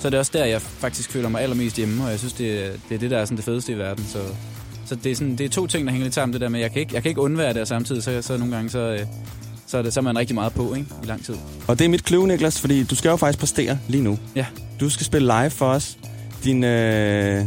så 0.00 0.08
er 0.08 0.10
det 0.10 0.18
også 0.18 0.32
der, 0.34 0.44
jeg 0.44 0.62
faktisk 0.62 1.10
føler 1.10 1.28
mig 1.28 1.42
allermest 1.42 1.76
hjemme, 1.76 2.04
og 2.04 2.10
jeg 2.10 2.18
synes, 2.18 2.32
det, 2.32 2.80
det 2.88 2.94
er 2.94 2.98
det, 2.98 3.10
der 3.10 3.18
er 3.18 3.24
sådan 3.24 3.36
det 3.36 3.44
fedeste 3.44 3.72
i 3.72 3.78
verden. 3.78 4.04
Så, 4.04 4.18
så 4.86 4.94
det, 4.94 5.12
er 5.12 5.16
sådan, 5.16 5.36
det 5.36 5.44
er 5.44 5.50
to 5.50 5.66
ting, 5.66 5.86
der 5.86 5.92
hænger 5.92 6.04
lidt 6.04 6.14
sammen, 6.14 6.32
det 6.32 6.40
der 6.40 6.48
med, 6.48 6.60
jeg 6.60 6.72
kan 6.72 6.80
ikke, 6.80 6.94
jeg 6.94 7.02
kan 7.02 7.08
ikke 7.08 7.20
undvære 7.20 7.52
det, 7.52 7.60
og 7.60 7.68
samtidig, 7.68 8.02
så, 8.02 8.22
så 8.22 8.36
nogle 8.36 8.54
gange, 8.54 8.70
så, 8.70 8.78
øh, 8.78 9.06
så, 9.66 9.78
er 9.78 9.82
det, 9.82 9.92
så 9.92 10.00
er 10.00 10.04
man 10.04 10.18
rigtig 10.18 10.34
meget 10.34 10.52
på, 10.52 10.74
ikke? 10.74 10.88
I 11.02 11.06
lang 11.06 11.24
tid. 11.24 11.34
Og 11.66 11.78
det 11.78 11.84
er 11.84 11.88
mit 11.88 12.06
clue, 12.08 12.28
Niklas, 12.28 12.60
fordi 12.60 12.84
du 12.84 12.94
skal 12.94 13.08
jo 13.08 13.16
faktisk 13.16 13.38
præstere 13.38 13.78
lige 13.88 14.02
nu. 14.02 14.18
Ja. 14.36 14.46
Du 14.80 14.90
skal 14.90 15.06
spille 15.06 15.26
live 15.26 15.50
for 15.50 15.66
os. 15.66 15.98
Din, 16.44 16.64
øh, 16.64 17.44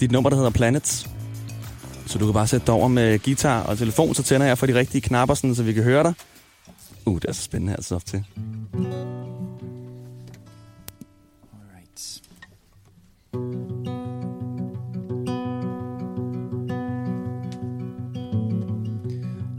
dit 0.00 0.12
nummer, 0.12 0.30
der 0.30 0.36
hedder 0.36 0.50
Planets. 0.50 1.08
Så 2.06 2.18
du 2.18 2.24
kan 2.24 2.34
bare 2.34 2.46
sætte 2.46 2.66
dig 2.66 2.74
over 2.74 2.88
med 2.88 3.18
guitar 3.18 3.62
og 3.62 3.78
telefon, 3.78 4.14
så 4.14 4.22
tænder 4.22 4.46
jeg 4.46 4.58
for 4.58 4.66
de 4.66 4.74
rigtige 4.74 5.00
knapper, 5.00 5.34
sådan, 5.34 5.54
så 5.54 5.62
vi 5.62 5.72
kan 5.72 5.82
høre 5.82 6.02
dig. 6.02 6.14
Uh, 7.06 7.14
det 7.14 7.24
er 7.28 7.32
så 7.32 7.42
spændende 7.42 7.76
sidde 7.80 7.96
op 7.96 8.06
til. 8.06 8.24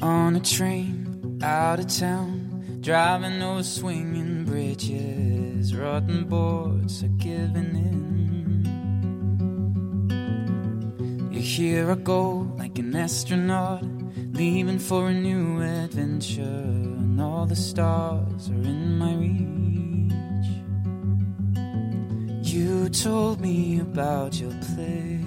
On 0.02 0.36
a 0.36 0.40
train 0.40 0.93
out 1.44 1.80
of 1.80 1.88
town, 1.88 2.80
driving 2.80 3.42
over 3.42 3.64
swinging 3.64 4.46
bridges, 4.46 5.76
rotten 5.76 6.24
boards 6.24 7.04
are 7.04 7.10
giving 7.18 7.76
in. 7.76 7.94
Here 11.34 11.92
I 11.92 11.96
go 11.96 12.50
like 12.58 12.80
an 12.80 12.96
astronaut, 12.96 13.84
leaving 14.32 14.80
for 14.80 15.10
a 15.10 15.14
new 15.14 15.62
adventure, 15.62 16.42
and 16.42 17.20
all 17.20 17.46
the 17.46 17.58
stars 17.58 18.50
are 18.50 18.54
in 18.54 18.98
my 18.98 19.14
reach. 19.16 19.44
You 22.54 22.88
told 22.88 23.42
me 23.42 23.82
about 23.82 24.40
your 24.40 24.52
place 24.52 25.20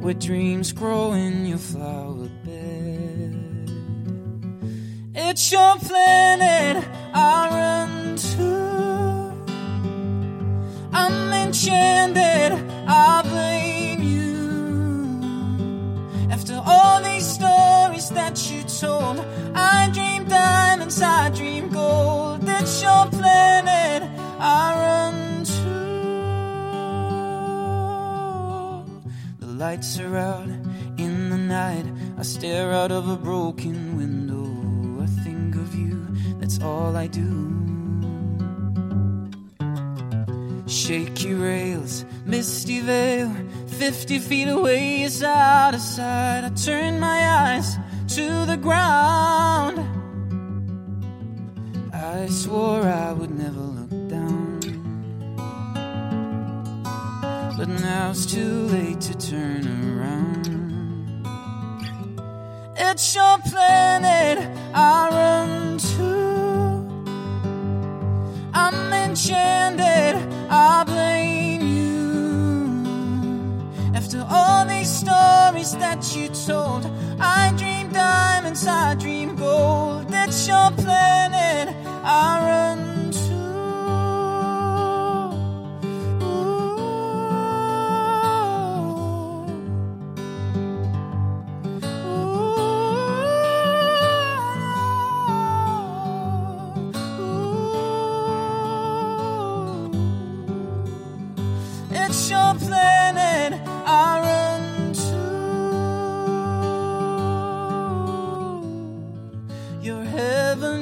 where 0.00 0.14
dreams 0.14 0.70
grow 0.72 1.12
in 1.12 1.46
your 1.46 1.58
flower. 1.58 2.28
It's 5.26 5.50
your 5.50 5.76
planet 5.78 6.84
I 7.14 7.48
run 7.58 8.16
to. 8.16 9.32
I'm 10.92 11.32
enchanted, 11.32 12.52
I 12.86 13.22
blame 13.22 14.02
you. 14.02 15.22
After 16.30 16.62
all 16.66 17.02
these 17.02 17.26
stories 17.26 18.10
that 18.10 18.50
you 18.50 18.64
told, 18.64 19.24
I 19.54 19.88
dream 19.94 20.24
diamonds, 20.28 21.00
I 21.00 21.30
dream 21.30 21.70
gold. 21.70 22.40
It's 22.46 22.82
your 22.82 23.06
planet 23.06 24.02
I 24.38 24.74
run 24.84 25.44
to. 25.44 25.72
The 29.40 29.52
lights 29.54 29.98
are 29.98 30.16
out 30.18 30.50
in 30.98 31.30
the 31.30 31.38
night. 31.38 31.86
I 32.18 32.22
stare 32.22 32.72
out 32.72 32.92
of 32.92 33.08
a 33.08 33.16
broken 33.16 33.96
window. 33.96 34.23
I 36.60 36.60
think 36.60 36.62
of 36.62 36.62
you, 36.62 36.64
that's 36.64 36.64
all 36.64 36.96
I 36.96 37.06
do. 37.06 37.50
Shaky 40.66 41.34
rails, 41.34 42.04
misty 42.24 42.80
veil, 42.80 43.32
50 43.66 44.18
feet 44.18 44.48
away 44.48 45.02
is 45.02 45.22
out 45.22 45.74
of 45.74 45.80
sight. 45.80 46.44
I 46.44 46.50
turn 46.50 47.00
my 47.00 47.28
eyes 47.28 47.76
to 48.16 48.46
the 48.46 48.56
ground. 48.56 49.80
I 51.92 52.26
swore 52.28 52.82
I 52.82 53.12
would 53.12 53.30
never 53.30 53.60
look 53.60 53.90
down. 54.08 54.60
But 57.56 57.68
now 57.68 58.10
it's 58.10 58.26
too 58.26 58.66
late 58.68 59.00
to 59.02 59.14
turn 59.16 59.66
around. 59.66 60.46
It's 62.76 63.14
your 63.14 63.38
planet 63.38 64.38
I 64.74 65.08
run 65.10 65.78
to. 65.78 66.13
Enchanted, 69.14 70.16
I 70.50 70.82
blame 70.82 71.62
you. 71.62 72.74
After 73.94 74.26
all 74.28 74.66
these 74.66 74.90
stories 74.90 75.76
that 75.76 76.16
you 76.16 76.26
told, 76.30 76.90
I 77.20 77.52
dream 77.56 77.90
diamonds, 77.92 78.66
I 78.66 78.96
dream 78.96 79.36
gold. 79.36 80.06
It's 80.10 80.48
your 80.48 80.72
planet 80.72 81.76
I 82.02 82.40
run 82.48 82.83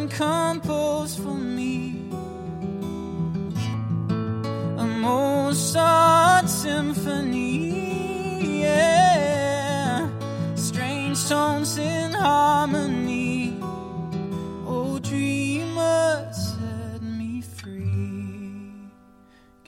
heaven 0.02 0.08
composed 0.08 1.18
for 1.20 1.34
me. 1.34 2.10
A 4.78 4.84
Mozart 4.84 6.48
symphony. 6.48 7.40
Yeah. 8.62 10.08
Strange 10.54 11.28
tones 11.28 11.78
in 11.78 12.12
harmony. 12.12 13.58
Oh, 14.66 14.98
dreamer, 15.02 16.30
set 16.32 17.02
me 17.02 17.42
free. 17.42 18.72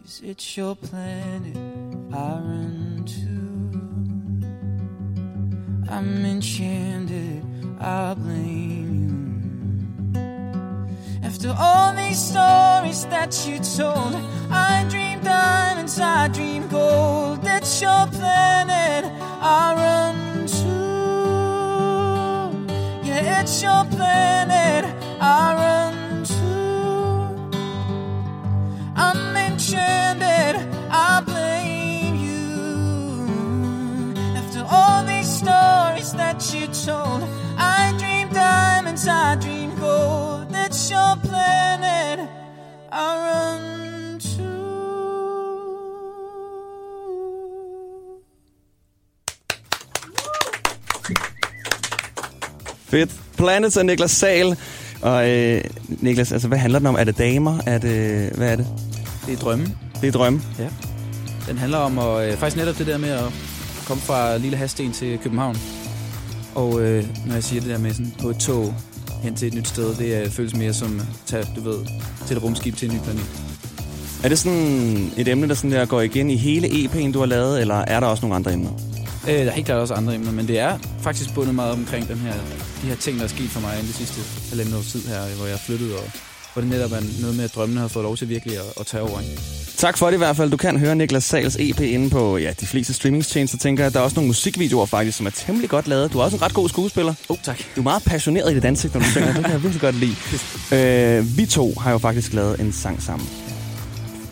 Cause 0.01 0.21
it's 0.23 0.57
your 0.57 0.75
planet 0.77 1.57
I 2.13 2.39
run 2.41 3.05
to. 3.07 3.35
I'm 5.91 6.25
enchanted, 6.25 7.45
I 7.79 8.15
blame 8.15 8.74
that 13.07 13.47
you 13.47 13.59
told. 13.59 14.15
I 14.51 14.85
dream 14.89 15.21
diamonds, 15.23 15.99
I 16.01 16.29
dream 16.29 16.69
gold. 16.69 17.43
That's 17.43 17.81
your 17.83 18.07
planet 18.07 19.05
I 19.41 19.75
run 19.75 20.47
to. 20.47 20.77
Yeah, 23.07 23.41
it's 23.41 23.63
your 23.63 23.85
planet 23.87 24.85
I 25.21 25.55
run 25.63 26.25
to. 26.25 26.55
I'm 28.97 29.37
enchanted, 29.37 30.57
I 30.91 31.21
blame 31.25 32.17
you. 32.17 33.27
After 34.37 34.65
all 34.69 35.05
these 35.05 35.29
stories 35.29 36.13
that 36.13 36.53
you 36.55 36.67
told. 36.69 37.44
Fedt. 52.95 53.11
Planets 53.37 53.77
af 53.77 53.87
Niklas 53.87 54.11
Sal. 54.11 54.57
Og 55.03 55.31
øh, 55.31 55.61
Niklas, 55.89 56.33
altså, 56.33 56.49
hvad 56.49 56.59
handler 56.59 56.79
den 56.79 56.87
om? 56.87 56.95
Er 56.95 57.05
det 57.05 57.19
damer? 57.19 57.59
Er 57.67 57.79
det, 57.79 58.31
hvad 58.31 58.53
er 58.53 58.57
det? 58.57 58.67
Det 59.27 59.33
er 59.33 59.37
drømme. 59.37 59.67
Det 60.01 60.09
er 60.09 60.13
drømme. 60.13 60.43
Ja. 60.59 60.69
Den 61.49 61.59
handler 61.59 61.79
om 61.79 61.99
at, 61.99 62.29
øh, 62.29 62.37
faktisk 62.37 62.57
netop 62.57 62.79
det 62.79 62.87
der 62.87 62.99
med 62.99 63.09
at 63.09 63.25
komme 63.87 64.03
fra 64.03 64.37
Lille 64.37 64.57
Hasten 64.57 64.93
til 64.93 65.19
København. 65.19 65.57
Og 66.55 66.83
øh, 66.83 67.05
når 67.27 67.35
jeg 67.35 67.45
siger 67.45 67.61
det 67.61 67.71
der 67.71 67.79
med 67.79 67.91
sådan 67.91 68.13
på 68.23 68.31
et 68.31 68.37
tog 68.37 68.75
hen 69.23 69.35
til 69.35 69.49
et 69.49 69.55
nyt 69.55 69.69
sted, 69.69 69.95
det 69.95 70.23
øh, 70.23 70.31
føles 70.31 70.57
mere 70.57 70.73
som 70.73 71.01
at 71.01 71.07
tage, 71.27 71.47
du 71.57 71.61
ved, 71.61 71.79
til 72.27 72.37
et 72.37 72.43
rumskib 72.43 72.77
til 72.77 72.89
en 72.89 72.95
ny 72.95 73.01
planet. 73.05 73.25
Er 74.25 74.29
det 74.29 74.39
sådan 74.39 75.13
et 75.17 75.29
emne, 75.29 75.49
der, 75.49 75.55
sådan 75.55 75.73
der 75.73 75.87
går 75.87 76.01
igen 76.01 76.31
i 76.31 76.37
hele 76.37 76.69
EP'en, 76.69 77.13
du 77.13 77.19
har 77.19 77.27
lavet, 77.27 77.61
eller 77.61 77.75
er 77.75 78.01
der 78.01 78.07
også 78.07 78.23
nogle 78.23 78.37
andre 78.37 78.53
emner? 78.53 78.71
Øh, 79.29 79.35
der 79.35 79.45
er 79.45 79.51
helt 79.51 79.67
klart 79.67 79.79
også 79.79 79.95
andre 79.95 80.15
emner, 80.15 80.33
men 80.33 80.49
det 80.49 80.59
er 80.59 80.79
faktisk 81.01 81.35
bundet 81.35 81.55
meget 81.55 81.73
omkring 81.73 82.09
den 82.09 82.17
her, 82.17 82.33
de 82.83 82.87
her 82.87 82.97
ting, 82.97 83.19
der 83.19 83.25
er 83.25 83.29
sket 83.29 83.51
for 83.51 83.61
mig 83.61 83.79
i 83.83 83.87
det 83.87 83.95
sidste 83.95 84.21
halvandet 84.51 84.75
års 84.75 84.87
tid 84.93 85.03
her, 85.09 85.21
hvor 85.37 85.47
jeg 85.47 85.59
flyttet, 85.67 85.95
og 85.95 86.11
hvor 86.53 86.63
det 86.63 86.71
netop 86.71 86.93
er 86.93 87.01
noget 87.21 87.37
med, 87.37 87.45
at 87.45 87.55
drømmene 87.55 87.81
har 87.81 87.89
fået 87.89 88.03
lov 88.03 88.17
til 88.17 88.29
virkelig 88.29 88.57
at, 88.59 88.65
at 88.81 88.87
tage 88.87 89.03
over. 89.03 89.21
Ikke? 89.21 89.43
Tak 89.77 89.99
for 89.99 90.07
det 90.07 90.15
i 90.15 90.19
hvert 90.19 90.37
fald. 90.37 90.51
Du 90.51 90.57
kan 90.57 90.79
høre 90.79 90.97
Niklas 90.97 91.25
Sals 91.25 91.57
EP 91.61 91.81
inde 91.81 92.11
på 92.11 92.37
ja, 92.37 92.53
de 92.61 92.67
fleste 92.67 92.93
streamingstjenester. 92.93 93.59
tænker 93.59 93.85
jeg, 93.85 93.93
der 93.93 94.01
er 94.01 94.05
også 94.05 94.15
nogle 94.15 94.27
musikvideoer 94.27 94.87
faktisk, 94.87 95.17
som 95.17 95.27
er 95.27 95.31
temmelig 95.31 95.71
godt 95.71 95.89
lavet. 95.89 96.13
Du 96.13 96.19
er 96.19 96.23
også 96.25 96.37
en 96.37 96.43
ret 96.43 96.55
god 96.55 96.69
skuespiller. 96.69 97.15
Oh, 97.29 97.37
tak. 97.43 97.59
Du 97.77 97.81
er 97.81 97.85
meget 97.85 98.03
passioneret 98.03 98.53
i 98.53 98.55
dit 98.55 98.65
ansigt, 98.65 98.95
når 98.95 99.01
du 99.01 99.07
synger. 99.07 99.33
Det 99.33 99.45
kan 99.45 99.53
jeg 99.53 99.63
virkelig 99.63 99.81
godt 99.81 99.95
lide. 99.95 100.17
Øh, 100.73 101.39
vi 101.39 101.47
to 101.47 101.75
har 101.75 101.93
jo 101.93 101.99
faktisk 101.99 102.33
lavet 102.33 102.61
en 102.61 102.73
sang 102.73 103.03
sammen 103.03 103.29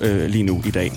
øh, 0.00 0.26
lige 0.26 0.44
nu 0.44 0.62
i 0.66 0.70
dag. 0.70 0.92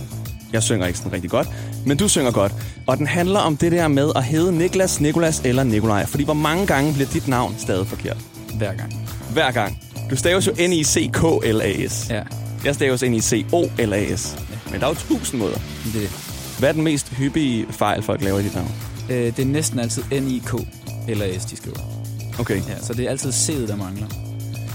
Jeg 0.56 0.64
synger 0.64 0.88
ikke 0.88 1.00
sådan 1.00 1.14
rigtig 1.14 1.30
godt, 1.30 1.48
men 1.86 1.98
du 1.98 2.08
synger 2.08 2.32
godt. 2.32 2.52
Og 2.88 2.98
den 2.98 3.08
handler 3.08 3.40
om 3.40 3.58
det 3.58 3.72
der 3.72 3.88
med 3.88 4.12
at 4.16 4.24
hedde 4.24 4.58
Niklas, 4.58 5.02
Nikolas 5.02 5.42
eller 5.46 5.64
Nikolaj. 5.64 6.06
Fordi 6.06 6.24
hvor 6.24 6.34
mange 6.34 6.68
gange 6.68 6.94
bliver 6.94 7.10
dit 7.10 7.28
navn 7.28 7.56
stadig 7.60 7.88
forkert? 7.88 8.18
Hver 8.58 8.74
gang. 8.74 9.08
Hver 9.34 9.52
gang. 9.52 9.80
Du 10.10 10.16
staves 10.16 10.48
jo 10.48 10.52
N-I-C-K-L-A-S. 10.68 12.10
Ja, 12.10 12.22
Jeg 12.66 12.76
staves 12.76 13.02
N-I-C-O-L-A-S. 13.04 14.36
Men 14.72 14.80
der 14.80 14.86
er 14.86 14.90
jo 14.90 14.96
tusind 14.96 15.40
måder. 15.40 15.58
det 15.86 15.96
er 15.96 16.00
det. 16.00 16.10
Hvad 16.60 16.70
er 16.70 16.74
den 16.74 16.84
mest 16.84 17.10
hyppige 17.10 17.66
fejl, 17.70 18.04
folk 18.04 18.24
laver 18.24 18.40
i 18.40 18.44
dit 18.44 18.56
navn? 18.56 18.72
Øh, 19.10 19.18
det 19.26 19.40
er 19.40 19.46
næsten 19.46 19.80
altid 19.80 20.04
N-I-K 20.12 20.54
eller 21.08 21.40
S, 21.40 21.46
de 21.46 21.56
skriver. 21.58 21.78
Okay. 22.40 22.56
Ja, 22.58 22.62
så 22.82 22.94
det 22.94 23.06
er 23.06 23.10
altid 23.10 23.30
C'et, 23.30 23.68
der 23.68 23.76
mangler. 23.76 24.08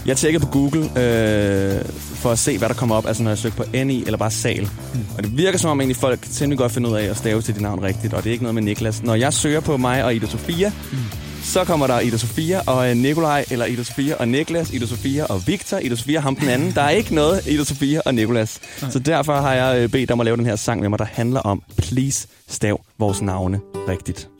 Jeg 0.06 0.16
tjekkede 0.16 0.44
på 0.44 0.50
Google 0.50 0.82
øh, 1.00 1.84
for 2.20 2.30
at 2.30 2.38
se, 2.38 2.58
hvad 2.58 2.68
der 2.68 2.74
kommer 2.74 2.94
op, 2.96 3.06
altså 3.06 3.22
når 3.22 3.30
jeg 3.30 3.38
søger 3.38 3.54
på 3.54 3.64
NI 3.84 4.02
eller 4.04 4.16
bare 4.16 4.30
Sal. 4.30 4.62
Mm. 4.62 5.00
Og 5.16 5.22
det 5.22 5.36
virker 5.36 5.58
som 5.58 5.70
om 5.70 5.80
egentlig 5.80 5.96
folk 5.96 6.20
temmelig 6.32 6.58
godt 6.58 6.72
finder 6.72 6.90
ud 6.90 6.96
af 6.96 7.04
at 7.04 7.16
stave 7.16 7.42
til 7.42 7.54
dit 7.54 7.62
navn 7.62 7.82
rigtigt, 7.82 8.14
og 8.14 8.24
det 8.24 8.30
er 8.30 8.32
ikke 8.32 8.44
noget 8.44 8.54
med 8.54 8.62
Niklas. 8.62 9.02
Når 9.02 9.14
jeg 9.14 9.32
søger 9.32 9.60
på 9.60 9.76
mig 9.76 10.04
og 10.04 10.14
Ida 10.14 10.26
Sofia, 10.26 10.72
mm. 10.92 10.98
så 11.42 11.64
kommer 11.64 11.86
der 11.86 12.00
Ida 12.00 12.16
Sofia 12.16 12.60
og 12.66 12.90
øh, 12.90 12.96
Nikolaj, 12.96 13.44
eller 13.50 13.66
Ida 13.66 13.82
Sofia 13.82 14.14
og 14.14 14.28
Niklas, 14.28 14.70
Ida 14.70 14.86
Sofia 14.86 15.24
og 15.24 15.46
Victor, 15.46 15.78
Ida 15.78 15.94
Sofia 15.96 16.20
ham 16.20 16.36
den 16.36 16.48
anden. 16.48 16.72
Der 16.74 16.82
er 16.82 16.90
ikke 16.90 17.14
noget 17.14 17.46
Ida 17.46 17.64
Sofia 17.64 18.00
og 18.04 18.14
Nikolas. 18.14 18.60
Så 18.90 18.98
derfor 18.98 19.34
har 19.34 19.54
jeg 19.54 19.78
øh, 19.78 19.88
bedt 19.88 20.10
om 20.10 20.20
at 20.20 20.24
lave 20.24 20.36
den 20.36 20.46
her 20.46 20.56
sang 20.56 20.80
med 20.80 20.88
mig, 20.88 20.98
der 20.98 21.06
handler 21.12 21.40
om, 21.40 21.62
please 21.76 22.28
stav 22.48 22.80
vores 22.98 23.22
navne 23.22 23.60
rigtigt. 23.88 24.39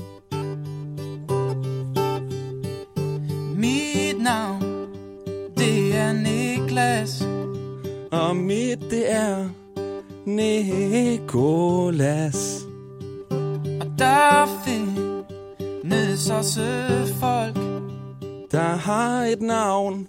Mit 8.51 8.91
det 8.91 9.13
er 9.13 9.49
Nikolas. 10.27 11.61
Og 13.81 13.87
der 13.99 14.63
findes 14.65 16.31
også 16.31 16.61
folk, 17.21 17.57
Der 18.53 18.77
har 18.77 19.25
et 19.25 19.43
navn, 19.43 20.09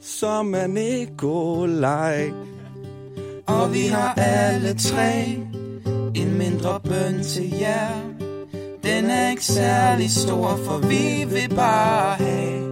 som 0.00 0.54
er 0.54 0.66
Nikolaj. 0.66 2.30
og 3.46 3.74
vi 3.74 3.80
har 3.80 4.14
alle 4.16 4.74
tre 4.74 5.38
en 6.14 6.38
mindre 6.38 6.80
bøn 6.80 7.22
til 7.22 7.54
jer. 7.60 7.88
Den 8.82 9.10
er 9.10 9.30
ikke 9.30 9.44
særlig 9.44 10.10
stor, 10.10 10.58
for 10.64 10.78
vi 10.78 11.24
vil 11.34 11.56
bare 11.56 12.14
have, 12.14 12.69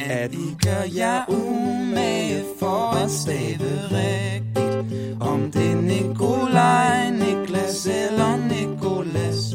at 0.00 0.34
I 0.34 0.56
gør 0.64 0.82
jer 0.96 1.24
umage 1.28 2.44
for 2.58 3.04
at 3.04 3.10
stave 3.10 3.70
rigtigt. 3.90 5.20
Om 5.20 5.50
det 5.52 5.70
er 5.70 5.76
Nikolaj, 5.76 7.10
Niklas 7.10 7.86
eller 7.86 8.36
Nikolas. 8.36 9.54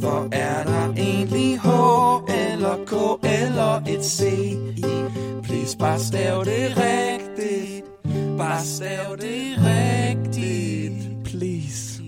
For 0.00 0.28
er 0.32 0.64
der 0.64 0.92
egentlig 0.96 1.60
H 1.60 1.66
eller 2.28 2.76
K 2.86 2.92
eller 3.42 3.82
et 3.88 4.04
C 4.04 4.22
i? 4.76 4.84
Please 5.42 5.78
bare 5.78 6.00
stav 6.00 6.44
det 6.44 6.76
rigtigt. 6.76 7.84
Bare 8.38 8.64
stav 8.64 9.16
det 9.20 9.58
rigtigt. 9.58 10.94
Please. 11.24 12.02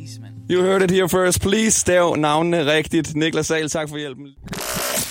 You 0.50 0.62
heard 0.62 0.83
it 0.83 0.91
here 0.91 1.09
first. 1.09 1.41
Please 1.41 1.81
stav 1.81 2.17
navnene 2.17 2.67
rigtigt. 2.73 3.15
Niklas 3.15 3.47
Sahl, 3.47 3.69
tak 3.69 3.89
for 3.89 3.97
hjælpen. 3.99 4.27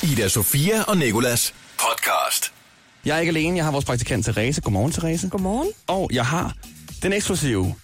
Ida 0.03 0.27
Sofia 0.27 0.83
og 0.87 0.97
Nikolas 0.97 1.53
podcast. 1.79 2.51
Jeg 3.05 3.15
er 3.15 3.19
ikke 3.19 3.29
alene. 3.29 3.57
Jeg 3.57 3.65
har 3.65 3.71
vores 3.71 3.85
praktikant 3.85 4.25
Therese. 4.25 4.61
Godmorgen, 4.61 4.91
Therese. 4.91 5.29
Godmorgen. 5.29 5.69
Og 5.87 6.09
jeg 6.13 6.25
har 6.25 6.53
den 7.03 7.13
eksklusive, 7.13 7.75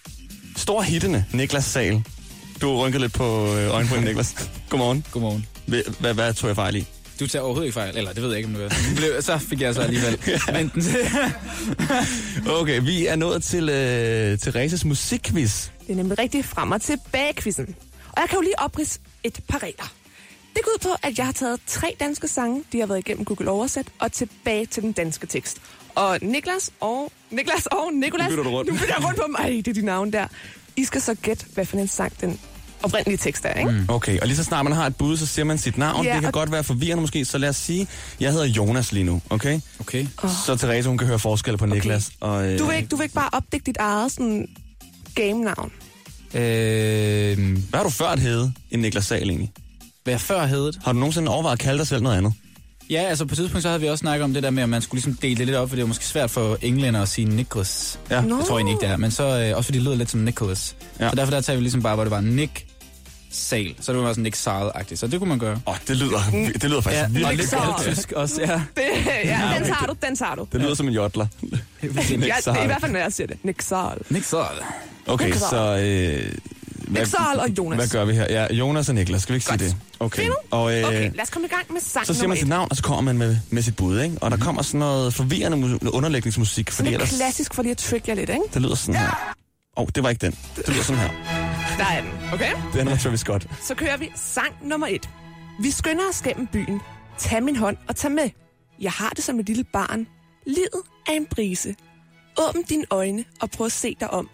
stor 0.56 0.82
hittende 0.82 1.24
Niklas 1.32 1.64
Sahl. 1.64 2.02
Du 2.60 2.76
rynker 2.84 2.98
lidt 2.98 3.12
på 3.12 3.54
øh, 3.56 3.74
øjenbryn, 3.74 4.02
Niklas. 4.02 4.50
Godmorgen. 4.68 5.04
Godmorgen. 5.12 5.46
Hvad, 5.66 5.82
hvad, 6.00 6.14
hvad 6.14 6.34
tog 6.34 6.48
jeg 6.48 6.56
fejl 6.56 6.76
i? 6.76 6.86
Du 7.20 7.26
tager 7.26 7.42
overhovedet 7.42 7.66
ikke 7.66 7.74
fejl. 7.74 7.96
Eller 7.96 8.12
det 8.12 8.22
ved 8.22 8.28
jeg 8.28 8.36
ikke, 8.38 8.46
om 8.48 8.54
du 8.54 8.60
gør. 8.60 8.68
Blev- 8.96 9.22
Så 9.22 9.38
fik 9.38 9.60
jeg 9.60 9.74
så 9.74 9.80
alligevel. 9.80 10.18
Men 10.52 10.68
den 10.74 10.82
Okay, 12.50 12.80
vi 12.82 13.06
er 13.06 13.16
nået 13.16 13.42
til 13.42 13.68
øh, 13.68 14.38
Thereses 14.38 14.84
musikquiz. 14.84 15.68
Det 15.86 15.92
er 15.92 15.96
nemlig 15.96 16.18
rigtig 16.18 16.44
frem 16.44 16.70
og 16.72 16.82
tilbage 16.82 17.32
quizzen. 17.36 17.74
Og 18.08 18.20
jeg 18.20 18.28
kan 18.28 18.36
jo 18.36 18.42
lige 18.42 18.58
opridse 18.60 18.98
et 19.24 19.40
par 19.48 19.62
regler. 19.62 19.92
Det 20.56 20.64
går 20.64 20.70
ud 20.74 20.78
på, 20.82 20.88
at 21.02 21.18
jeg 21.18 21.26
har 21.26 21.32
taget 21.32 21.60
tre 21.66 21.96
danske 22.00 22.28
sange, 22.28 22.62
de 22.72 22.80
har 22.80 22.86
været 22.86 22.98
igennem 22.98 23.24
Google 23.24 23.50
Oversæt, 23.50 23.86
og 23.98 24.12
tilbage 24.12 24.66
til 24.66 24.82
den 24.82 24.92
danske 24.92 25.26
tekst. 25.26 25.58
Og 25.94 26.18
Niklas 26.22 26.70
og, 26.80 27.12
Niklas 27.30 27.66
og 27.66 27.90
Nikolas... 27.94 28.24
Nu 28.26 28.30
bytter 28.30 28.44
du 28.44 28.50
rundt. 28.50 28.70
Nu 28.70 28.76
bytter 28.78 28.94
jeg 28.98 29.04
rundt 29.04 29.16
på 29.20 29.26
mig. 29.28 29.38
Ej, 29.40 29.48
det 29.64 29.68
er 29.68 29.72
de 29.74 29.82
navne 29.82 30.12
der. 30.12 30.26
I 30.76 30.84
skal 30.84 31.00
så 31.00 31.14
gætte, 31.14 31.46
hvad 31.54 31.64
for 31.66 31.76
en 31.76 31.88
sang 31.88 32.12
den 32.20 32.40
oprindelige 32.82 33.16
tekst 33.18 33.44
er, 33.44 33.54
ikke? 33.54 33.70
Mm. 33.70 33.84
Okay, 33.88 34.20
og 34.20 34.26
lige 34.26 34.36
så 34.36 34.44
snart 34.44 34.64
man 34.64 34.72
har 34.72 34.86
et 34.86 34.96
bud, 34.96 35.16
så 35.16 35.26
siger 35.26 35.44
man 35.44 35.58
sit 35.58 35.78
navn. 35.78 36.04
Ja, 36.04 36.12
det 36.12 36.20
kan 36.20 36.26
og- 36.26 36.32
godt 36.32 36.52
være 36.52 36.64
forvirrende 36.64 37.00
måske, 37.00 37.24
så 37.24 37.38
lad 37.38 37.48
os 37.48 37.56
sige, 37.56 37.88
jeg 38.20 38.32
hedder 38.32 38.46
Jonas 38.46 38.92
lige 38.92 39.04
nu, 39.04 39.22
okay? 39.30 39.60
Okay. 39.80 40.06
Så 40.46 40.56
Therese, 40.56 40.88
hun 40.88 40.98
kan 40.98 41.06
høre 41.06 41.18
forskel 41.18 41.56
på 41.56 41.66
Niklas. 41.66 42.10
Og, 42.20 42.46
øh, 42.52 42.58
Du 42.58 42.64
vil, 42.66 42.76
ikke, 42.76 42.88
du 42.88 42.96
vil 42.96 43.02
ikke 43.04 43.14
bare 43.14 43.28
opdække 43.32 43.66
dit 43.66 43.76
eget 43.76 44.12
sådan, 44.12 44.48
game-navn? 45.14 45.72
Øh, 46.34 46.40
Hvad 47.70 47.78
har 47.78 47.82
du 47.82 47.90
før 47.90 48.06
at 48.08 48.18
hedde 48.18 48.52
end 48.70 48.82
Niklas 48.82 49.04
Sahl 49.06 49.28
egentlig? 49.30 49.52
Hvad 50.06 50.12
jeg 50.14 50.20
før 50.20 50.46
hed 50.46 50.72
Har 50.84 50.92
du 50.92 50.98
nogensinde 50.98 51.30
overvejet 51.30 51.52
at 51.56 51.58
kalde 51.58 51.78
dig 51.78 51.86
selv 51.86 52.02
noget 52.02 52.16
andet? 52.16 52.32
Ja, 52.90 53.00
altså 53.00 53.24
på 53.24 53.32
et 53.32 53.36
tidspunkt 53.36 53.62
så 53.62 53.68
havde 53.68 53.80
vi 53.80 53.88
også 53.88 54.00
snakket 54.00 54.24
om 54.24 54.34
det 54.34 54.42
der 54.42 54.50
med, 54.50 54.62
at 54.62 54.68
man 54.68 54.82
skulle 54.82 54.98
ligesom 54.98 55.14
dele 55.22 55.36
det 55.36 55.46
lidt 55.46 55.56
op, 55.56 55.68
for 55.68 55.76
det 55.76 55.82
er 55.82 55.86
måske 55.86 56.04
svært 56.04 56.30
for 56.30 56.58
englænder 56.62 57.02
at 57.02 57.08
sige 57.08 57.28
Nicholas. 57.28 57.98
Ja. 58.10 58.20
Nå. 58.20 58.36
Jeg 58.36 58.44
tror 58.46 58.56
egentlig 58.56 58.72
ikke, 58.72 58.86
det 58.86 58.92
er. 58.92 58.96
Men 58.96 59.10
så 59.10 59.22
øh, 59.22 59.56
også 59.56 59.66
fordi 59.66 59.78
det 59.78 59.84
lyder 59.84 59.96
lidt 59.96 60.10
som 60.10 60.20
Nicholas. 60.20 60.76
Ja. 61.00 61.04
Ja. 61.04 61.10
Så 61.10 61.16
derfor 61.16 61.30
der 61.30 61.40
tager 61.40 61.56
vi 61.56 61.62
ligesom 61.62 61.82
bare, 61.82 61.94
hvor 61.94 62.04
det 62.04 62.10
var 62.10 62.20
Nick 62.20 62.66
Sal. 63.30 63.74
Så 63.80 63.92
det 63.92 64.00
var 64.00 64.08
sådan 64.08 64.22
Nick 64.22 64.36
Sal-agtigt. 64.36 64.96
Så 64.96 65.06
det 65.06 65.18
kunne 65.18 65.28
man 65.28 65.38
gøre. 65.38 65.60
Åh, 65.66 65.72
oh, 65.72 65.76
det 65.88 65.96
lyder, 65.96 66.18
det 66.52 66.64
lyder 66.64 66.80
faktisk 66.80 67.02
Ja, 67.02 67.06
virkelig 67.08 67.26
og 67.28 67.34
lidt 67.34 67.48
Sal. 67.48 67.94
tysk 67.94 68.12
også, 68.12 68.40
ja. 68.40 68.60
Det, 68.76 68.82
ja, 69.24 69.52
den 69.58 69.64
tager 69.64 69.86
du, 69.86 69.94
den 70.06 70.16
tager 70.16 70.34
du. 70.34 70.46
Det 70.52 70.60
lyder 70.60 70.74
som 70.74 70.88
en 70.88 70.94
jodler. 70.94 71.26
Ja, 71.42 71.48
det 71.82 72.10
er 72.46 72.62
i 72.62 72.66
hvert 72.66 72.80
fald, 72.80 72.92
når 72.92 72.98
jeg 73.00 73.12
siger 73.12 73.26
det. 73.26 73.36
Nick 73.44 73.62
Sahl. 73.62 73.98
Nick 74.10 74.24
Sal. 74.24 74.40
Okay, 75.06 75.24
Niklas. 75.24 75.42
så... 75.50 75.76
Øh, 75.76 76.32
hvad, 76.86 77.06
Sahl 77.06 77.38
og 77.40 77.48
Jonas. 77.58 77.76
Hvad 77.78 77.88
gør 77.88 78.04
vi 78.04 78.12
her? 78.14 78.26
Ja, 78.30 78.54
Jonas 78.54 78.88
og 78.88 78.94
Niklas, 78.94 79.22
skal 79.22 79.32
vi 79.32 79.36
ikke 79.36 79.46
Godt. 79.50 79.60
sige 79.60 79.70
det? 79.70 79.76
Okay. 80.00 80.28
Og, 80.50 80.78
øh, 80.78 80.84
Okay, 80.86 81.10
lad 81.14 81.22
os 81.22 81.30
komme 81.30 81.46
i 81.46 81.50
gang 81.50 81.72
med 81.72 81.80
sang 81.80 82.06
så 82.06 82.14
siger 82.14 82.28
man 82.28 82.36
sit 82.36 82.48
navn, 82.48 82.68
og 82.70 82.76
så 82.76 82.82
kommer 82.82 83.00
man 83.00 83.18
med, 83.18 83.36
med 83.50 83.62
sit 83.62 83.76
bud, 83.76 84.00
ikke? 84.00 84.16
Og 84.20 84.30
der 84.30 84.36
kommer 84.36 84.62
sådan 84.62 84.80
noget 84.80 85.14
forvirrende 85.14 85.78
mu- 85.82 85.88
underlægningsmusik, 85.90 86.70
fordi 86.70 86.76
Sådan 86.76 86.92
ellers... 86.92 87.12
en 87.12 87.16
klassisk 87.16 87.54
for 87.54 87.62
lige 87.62 87.70
at 87.70 87.76
trick 87.78 88.08
jer 88.08 88.14
lidt, 88.14 88.30
ikke? 88.30 88.42
Det 88.54 88.62
lyder 88.62 88.74
sådan 88.74 89.00
her. 89.00 89.34
Åh, 89.76 89.82
oh, 89.82 89.88
det 89.94 90.02
var 90.02 90.08
ikke 90.10 90.26
den. 90.26 90.34
Det 90.56 90.68
lyder 90.68 90.82
sådan 90.82 91.00
her. 91.02 91.10
Der 91.78 91.84
er 91.84 92.00
den, 92.00 92.10
okay? 92.32 92.52
Den 92.74 92.86
var 92.90 92.96
Travis 92.96 93.20
Scott. 93.20 93.46
Så 93.62 93.74
kører 93.74 93.96
vi 93.96 94.10
sang 94.16 94.54
nummer 94.62 94.86
et. 94.86 95.08
Vi 95.60 95.70
skynder 95.70 96.02
os 96.10 96.22
gennem 96.22 96.46
byen. 96.46 96.80
Tag 97.18 97.42
min 97.42 97.56
hånd 97.56 97.76
og 97.88 97.96
tag 97.96 98.10
med. 98.12 98.30
Jeg 98.80 98.92
har 98.92 99.10
det 99.10 99.24
som 99.24 99.40
et 99.40 99.46
lille 99.46 99.64
barn. 99.72 100.06
Livet 100.46 100.82
er 101.08 101.12
en 101.12 101.26
brise. 101.30 101.74
Åbn 102.48 102.62
dine 102.68 102.84
øjne 102.90 103.24
og 103.40 103.50
prøv 103.50 103.64
at 103.66 103.72
se 103.72 103.96
dig 104.00 104.10
om. 104.10 104.28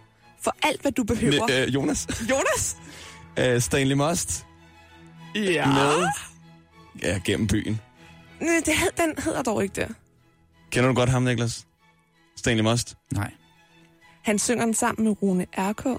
For 0.45 0.57
alt, 0.63 0.83
hvad 0.83 0.93
du 0.93 1.05
behøver. 1.05 1.47
Ne- 1.49 1.53
øh, 1.53 1.75
Jonas. 1.75 2.07
Jonas? 2.31 2.77
Øh, 3.39 3.61
Stanley 3.61 3.95
Must. 3.95 4.47
Ja. 5.35 5.67
Med. 5.67 6.07
Ja, 7.03 7.21
gennem 7.25 7.47
byen. 7.47 7.81
Nej, 8.41 8.55
det 8.67 8.75
hed, 8.77 8.89
den 8.97 9.23
hedder 9.25 9.43
dog 9.43 9.63
ikke 9.63 9.75
det. 9.81 9.89
Kender 10.71 10.89
du 10.89 10.95
godt 10.95 11.09
ham, 11.09 11.23
Niklas? 11.23 11.67
Stanley 12.37 12.63
Must. 12.63 12.95
Nej. 13.13 13.31
Han 14.23 14.39
synger 14.39 14.65
den 14.65 14.75
sammen 14.75 15.05
med 15.05 15.23
Rune 15.23 15.47
R.K. 15.59 15.85
Jeg 15.85 15.97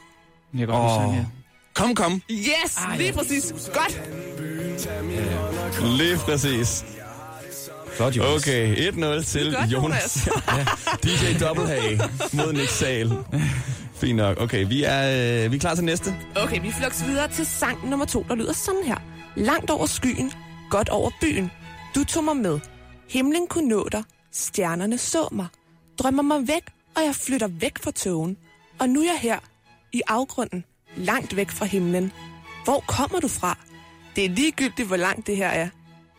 kan 0.57 0.67
godt 0.67 1.07
oh. 1.09 1.15
ja. 1.15 1.25
Kom, 1.73 1.95
kom. 1.95 2.21
Yes, 2.31 2.79
lige 2.97 3.13
præcis. 3.13 3.53
Godt. 3.73 4.01
Lige 5.97 6.17
præcis. 6.17 6.85
Flot, 7.95 8.15
Jonas. 8.15 8.41
Okay, 8.47 8.75
1-0 8.91 9.23
til 9.23 9.53
Godt, 9.53 9.71
Jonas. 9.73 10.27
ja, 10.47 10.65
DJ 11.03 11.37
Double 11.39 11.65
H 11.67 12.01
mod 12.35 12.53
Nick 12.53 12.69
Sal. 12.69 13.07
Fint 14.03 14.17
nok. 14.17 14.41
Okay, 14.41 14.67
vi 14.67 14.83
er, 14.83 15.01
øh, 15.45 15.51
vi 15.51 15.55
er 15.55 15.59
klar 15.59 15.75
til 15.75 15.83
næste. 15.83 16.15
Okay, 16.35 16.61
vi 16.61 16.71
flux 16.71 17.05
videre 17.05 17.27
til 17.27 17.45
sang 17.45 17.89
nummer 17.89 18.05
to, 18.05 18.25
der 18.29 18.35
lyder 18.35 18.53
sådan 18.53 18.83
her. 18.83 18.97
Langt 19.35 19.69
over 19.69 19.85
skyen, 19.85 20.31
godt 20.69 20.89
over 20.89 21.11
byen. 21.21 21.51
Du 21.95 22.03
tog 22.03 22.23
mig 22.23 22.37
med. 22.37 22.59
Himlen 23.09 23.47
kunne 23.47 23.69
nå 23.69 23.87
dig. 23.91 24.03
Stjernerne 24.31 24.97
så 24.97 25.27
mig. 25.31 25.47
Drømmer 25.99 26.23
mig 26.23 26.47
væk, 26.47 26.63
og 26.95 27.03
jeg 27.05 27.15
flytter 27.15 27.47
væk 27.47 27.79
fra 27.83 27.91
togen. 27.91 28.37
Og 28.79 28.89
nu 28.89 28.99
er 28.99 29.05
jeg 29.05 29.19
her, 29.19 29.39
i 29.93 30.01
afgrunden, 30.07 30.63
langt 30.97 31.35
væk 31.35 31.49
fra 31.49 31.65
himlen. 31.65 32.11
Hvor 32.63 32.83
kommer 32.87 33.19
du 33.19 33.27
fra? 33.27 33.57
Det 34.15 34.25
er 34.25 34.29
ligegyldigt, 34.29 34.87
hvor 34.87 34.97
langt 34.97 35.27
det 35.27 35.37
her 35.37 35.49
er. 35.49 35.69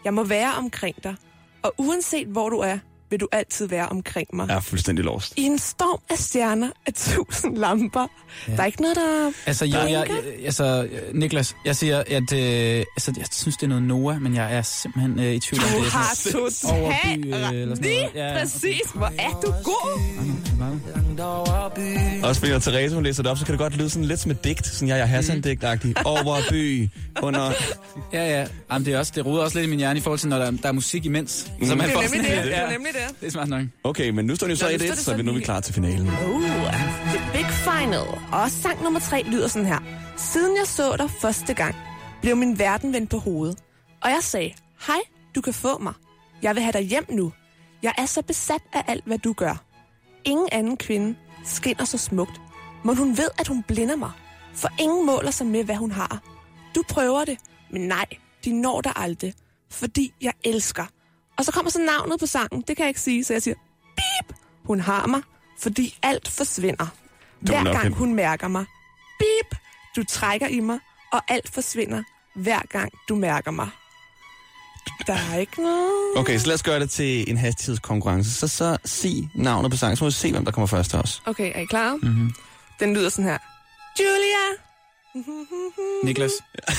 Jeg 0.04 0.14
må 0.14 0.24
være 0.24 0.54
omkring 0.58 1.04
dig. 1.04 1.16
Og 1.62 1.74
uanset 1.78 2.26
hvor 2.26 2.48
du 2.48 2.58
er, 2.58 2.78
vil 3.14 3.20
du 3.20 3.28
altid 3.32 3.68
være 3.68 3.88
omkring 3.88 4.28
mig. 4.32 4.48
Jeg 4.48 4.56
er 4.56 4.60
fuldstændig 4.60 5.04
lost. 5.04 5.34
I 5.36 5.42
en 5.42 5.58
storm 5.58 6.00
af 6.10 6.18
stjerner 6.18 6.70
af 6.86 6.92
tusind 6.94 7.56
lamper. 7.64 8.06
Ja. 8.48 8.52
Der 8.56 8.62
er 8.62 8.66
ikke 8.66 8.82
noget, 8.82 8.96
der... 8.96 9.32
Altså, 9.46 9.64
jo, 9.64 9.78
jeg, 9.78 9.90
jeg, 9.90 10.06
altså, 10.44 10.88
Niklas, 11.14 11.56
jeg 11.64 11.76
siger, 11.76 11.98
at 11.98 12.32
øh, 12.32 12.84
altså, 12.96 13.12
jeg 13.16 13.26
synes, 13.32 13.56
det 13.56 13.62
er 13.62 13.68
noget 13.68 13.82
Noah, 13.82 14.22
men 14.22 14.34
jeg 14.34 14.54
er 14.56 14.62
simpelthen 14.62 15.20
øh, 15.20 15.34
i 15.34 15.38
tvivl 15.40 15.62
om 15.64 15.70
Du 15.70 15.78
det. 15.78 15.86
er 15.86 15.90
har 15.90 16.14
sådan 16.14 16.40
totalt 16.40 16.72
overby, 16.82 17.34
øh, 17.54 17.60
eller 17.62 17.74
sådan 17.76 17.90
noget. 17.90 18.10
Ja, 18.14 18.30
okay. 18.30 18.40
præcis. 18.40 18.80
Hvor 18.94 19.12
er 19.18 19.40
du 19.44 19.50
god? 19.64 20.00
Også 22.24 22.40
fordi 22.40 22.52
når 22.52 22.58
Therese 22.58 22.94
hun 22.94 23.04
læser 23.04 23.22
det 23.22 23.30
op, 23.32 23.38
så 23.38 23.44
kan 23.44 23.52
det 23.52 23.58
godt 23.58 23.76
lyde 23.76 23.90
sådan 23.90 24.04
lidt 24.04 24.20
som 24.20 24.30
et 24.30 24.44
digt. 24.44 24.66
Sådan 24.66 24.88
jeg 24.88 24.98
er 24.98 25.04
Hassan-digt-agtig. 25.06 25.94
Over 26.04 26.36
by, 26.50 26.88
under... 27.22 27.52
Ja, 28.12 28.40
ja. 28.40 28.46
Jamen, 28.72 28.86
det, 28.86 28.94
er 28.94 28.98
også, 28.98 29.12
det 29.14 29.26
roder 29.26 29.42
også 29.42 29.58
lidt 29.58 29.66
i 29.66 29.70
min 29.70 29.78
hjerne 29.78 29.98
i 29.98 30.02
forhold 30.02 30.18
til, 30.18 30.28
når 30.28 30.38
der, 30.38 30.50
der 30.50 30.68
er 30.68 30.72
musik 30.72 31.04
imens. 31.04 31.30
Så 31.62 31.74
man 31.74 31.88
Det 31.88 31.96
er 31.96 32.00
nemlig 32.02 32.30
det. 32.30 32.44
Det 32.44 32.50
Ja, 32.50 32.60
er 32.60 32.70
nemlig 32.70 32.92
det. 32.94 33.00
Det 33.20 33.26
er 33.26 33.30
smart 33.30 33.48
nok. 33.48 33.62
Okay, 33.84 34.10
men 34.10 34.26
nu 34.26 34.36
står 34.36 34.46
det 34.46 34.54
jo 34.54 34.56
så 34.56 34.64
Nå, 34.64 34.72
nu 34.72 34.78
står 34.78 34.86
1-1, 34.86 34.90
det 34.90 34.98
så 34.98 35.16
vi 35.16 35.22
nu 35.22 35.30
er 35.30 35.34
vi 35.34 35.40
klar 35.40 35.60
til 35.60 35.74
finalen. 35.74 36.08
Uh, 36.08 36.42
the 37.14 37.20
big 37.32 37.46
final. 37.50 38.06
Og 38.32 38.50
sang 38.50 38.82
nummer 38.82 39.00
tre 39.00 39.22
lyder 39.22 39.48
sådan 39.48 39.66
her. 39.66 39.78
Siden 40.16 40.56
jeg 40.56 40.66
så 40.66 40.96
dig 40.96 41.10
første 41.10 41.54
gang, 41.54 41.74
blev 42.22 42.36
min 42.36 42.58
verden 42.58 42.92
vendt 42.92 43.10
på 43.10 43.18
hovedet. 43.18 43.58
Og 44.02 44.10
jeg 44.10 44.18
sagde, 44.22 44.52
hej, 44.86 45.00
du 45.34 45.40
kan 45.40 45.54
få 45.54 45.78
mig. 45.78 45.94
Jeg 46.42 46.54
vil 46.54 46.62
have 46.62 46.72
dig 46.72 46.82
hjem 46.82 47.04
nu. 47.10 47.32
Jeg 47.82 47.94
er 47.98 48.06
så 48.06 48.22
besat 48.22 48.62
af 48.72 48.84
alt, 48.86 49.04
hvad 49.04 49.18
du 49.18 49.32
gør. 49.32 49.64
Ingen 50.24 50.48
anden 50.52 50.76
kvinde 50.76 51.14
skinner 51.44 51.84
så 51.84 51.98
smukt. 51.98 52.40
Men 52.84 52.96
hun 52.96 53.16
ved, 53.16 53.28
at 53.38 53.48
hun 53.48 53.62
blinder 53.62 53.96
mig. 53.96 54.10
For 54.54 54.68
ingen 54.80 55.06
måler 55.06 55.30
sig 55.30 55.46
med, 55.46 55.64
hvad 55.64 55.76
hun 55.76 55.90
har. 55.92 56.22
Du 56.74 56.82
prøver 56.88 57.24
det, 57.24 57.38
men 57.70 57.80
nej, 57.80 58.06
de 58.44 58.60
når 58.60 58.80
dig 58.80 58.92
aldrig. 58.96 59.34
Fordi 59.70 60.12
jeg 60.20 60.32
elsker. 60.44 60.84
Og 61.38 61.44
så 61.44 61.52
kommer 61.52 61.70
så 61.70 61.78
navnet 61.78 62.20
på 62.20 62.26
sangen. 62.26 62.64
Det 62.68 62.76
kan 62.76 62.84
jeg 62.84 62.88
ikke 62.88 63.00
sige, 63.00 63.24
så 63.24 63.32
jeg 63.32 63.42
siger, 63.42 63.54
bip, 63.96 64.36
hun 64.64 64.80
har 64.80 65.06
mig, 65.06 65.22
fordi 65.58 65.98
alt 66.02 66.28
forsvinder. 66.28 66.86
Hver 67.40 67.72
gang 67.72 67.94
hun 67.94 68.14
mærker 68.14 68.48
mig. 68.48 68.64
Bip, 69.18 69.58
du 69.96 70.04
trækker 70.08 70.46
i 70.46 70.60
mig, 70.60 70.78
og 71.12 71.22
alt 71.28 71.54
forsvinder, 71.54 72.02
hver 72.34 72.60
gang 72.70 72.92
du 73.08 73.14
mærker 73.14 73.50
mig. 73.50 73.68
Der 75.06 75.16
er 75.32 75.36
ikke 75.38 75.62
noget... 75.62 76.16
Okay, 76.16 76.38
så 76.38 76.46
lad 76.46 76.54
os 76.54 76.62
gøre 76.62 76.80
det 76.80 76.90
til 76.90 77.30
en 77.30 77.36
hastighedskonkurrence. 77.36 78.30
Så, 78.30 78.48
så 78.48 78.78
sig 78.84 79.30
navnet 79.34 79.70
på 79.70 79.76
sangen, 79.76 79.96
så 79.96 80.04
må 80.04 80.08
vi 80.08 80.12
se, 80.12 80.32
hvem 80.32 80.44
der 80.44 80.52
kommer 80.52 80.66
først 80.66 80.90
til 80.90 80.98
os. 80.98 81.22
Okay, 81.26 81.52
er 81.54 81.60
I 81.60 81.64
klar? 81.64 81.94
Mhm. 81.94 82.08
Mm-hmm. 82.08 82.34
Den 82.80 82.94
lyder 82.94 83.08
sådan 83.08 83.24
her. 83.24 83.38
Julia! 84.00 84.73
Niklas, 86.04 86.30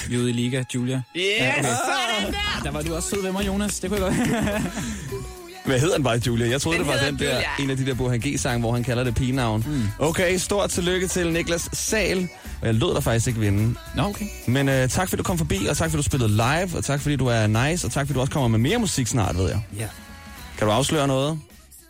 vi 0.10 0.16
er 0.16 0.20
ude 0.20 0.30
i 0.30 0.34
Liga, 0.34 0.64
Julia. 0.76 1.02
Yes! 1.16 1.24
okay. 1.42 1.64
Der! 1.64 2.64
Der 2.64 2.72
var 2.72 2.82
du 2.82 2.96
også 2.96 3.10
sød 3.10 3.22
ved 3.22 3.32
mig, 3.32 3.48
Jonas. 3.48 3.80
Det 3.80 3.90
kunne 3.90 4.06
jeg 4.06 4.16
godt. 4.18 4.62
Hvad 5.66 5.80
hedder 5.80 5.96
den 5.96 6.04
bare, 6.04 6.22
Julia? 6.28 6.50
Jeg 6.50 6.62
troede, 6.62 6.78
Den 6.80 6.86
det 6.88 6.94
var 6.94 7.06
den 7.06 7.20
der, 7.20 7.26
Julia. 7.36 7.48
en 7.60 7.70
af 7.70 7.78
de 7.78 7.86
der 7.86 7.94
Burhan 7.94 8.20
G-sange, 8.20 8.60
hvor 8.60 8.72
han 8.74 8.84
kalder 8.84 9.04
det 9.04 9.16
pigenavn. 9.16 9.64
Mm. 9.68 9.82
Okay, 10.00 10.38
stort 10.38 10.70
tillykke 10.70 11.08
til 11.08 11.32
Niklas 11.34 11.70
Sal. 11.74 12.28
Og 12.62 12.68
jeg 12.68 12.76
lød 12.76 12.94
dig 12.96 13.04
faktisk 13.04 13.28
ikke 13.28 13.40
vinde. 13.40 13.76
Nå, 13.96 14.04
okay. 14.04 14.26
Men 14.48 14.70
uh, 14.70 14.90
tak 14.90 15.10
fordi 15.10 15.18
du 15.18 15.24
kom 15.24 15.38
forbi, 15.38 15.66
og 15.70 15.78
tak 15.78 15.90
fordi 15.90 15.98
du 15.98 16.04
spillede 16.04 16.32
live, 16.32 16.78
og 16.78 16.84
tak 16.84 17.02
fordi 17.02 17.16
du 17.16 17.26
er 17.28 17.48
nice, 17.48 17.88
og 17.88 17.92
tak 17.92 18.06
fordi 18.08 18.14
du 18.14 18.20
også 18.22 18.34
kommer 18.34 18.48
med 18.48 18.60
mere 18.60 18.78
musik 18.80 19.08
snart, 19.08 19.38
ved 19.38 19.50
jeg. 19.50 19.62
Ja. 19.78 19.88
Kan 20.58 20.68
du 20.68 20.74
afsløre 20.74 21.08
noget? 21.08 21.40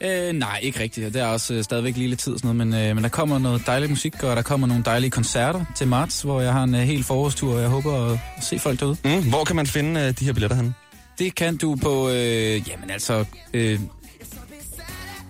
Øh, 0.01 0.33
nej, 0.33 0.59
ikke 0.61 0.79
rigtigt. 0.79 1.13
Der 1.13 1.23
er 1.23 1.27
også 1.27 1.53
øh, 1.53 1.63
stadigvæk 1.63 1.97
lige 1.97 2.07
lidt 2.07 2.19
tid 2.19 2.33
og 2.33 2.39
sådan 2.39 2.55
noget, 2.55 2.73
men, 2.73 2.89
øh, 2.89 2.95
men 2.95 3.03
der 3.03 3.09
kommer 3.09 3.37
noget 3.39 3.61
dejlig 3.65 3.89
musik, 3.89 4.23
og 4.23 4.35
der 4.35 4.41
kommer 4.41 4.67
nogle 4.67 4.83
dejlige 4.83 5.11
koncerter 5.11 5.65
til 5.75 5.87
marts, 5.87 6.21
hvor 6.21 6.41
jeg 6.41 6.53
har 6.53 6.63
en 6.63 6.75
øh, 6.75 6.81
hel 6.81 7.03
forårstur, 7.03 7.55
og 7.55 7.61
jeg 7.61 7.69
håber 7.69 8.05
at, 8.05 8.19
at 8.37 8.43
se 8.43 8.59
folk 8.59 8.79
derude. 8.79 8.97
Mm, 9.05 9.29
hvor 9.29 9.43
kan 9.43 9.55
man 9.55 9.67
finde 9.67 10.01
uh, 10.01 10.07
de 10.19 10.25
her 10.25 10.33
billetter 10.33 10.57
hen? 10.57 10.75
Det 11.19 11.35
kan 11.35 11.57
du 11.57 11.75
på, 11.75 12.09
øh, 12.09 12.69
jamen 12.69 12.89
altså, 12.89 13.25
øh, 13.53 13.79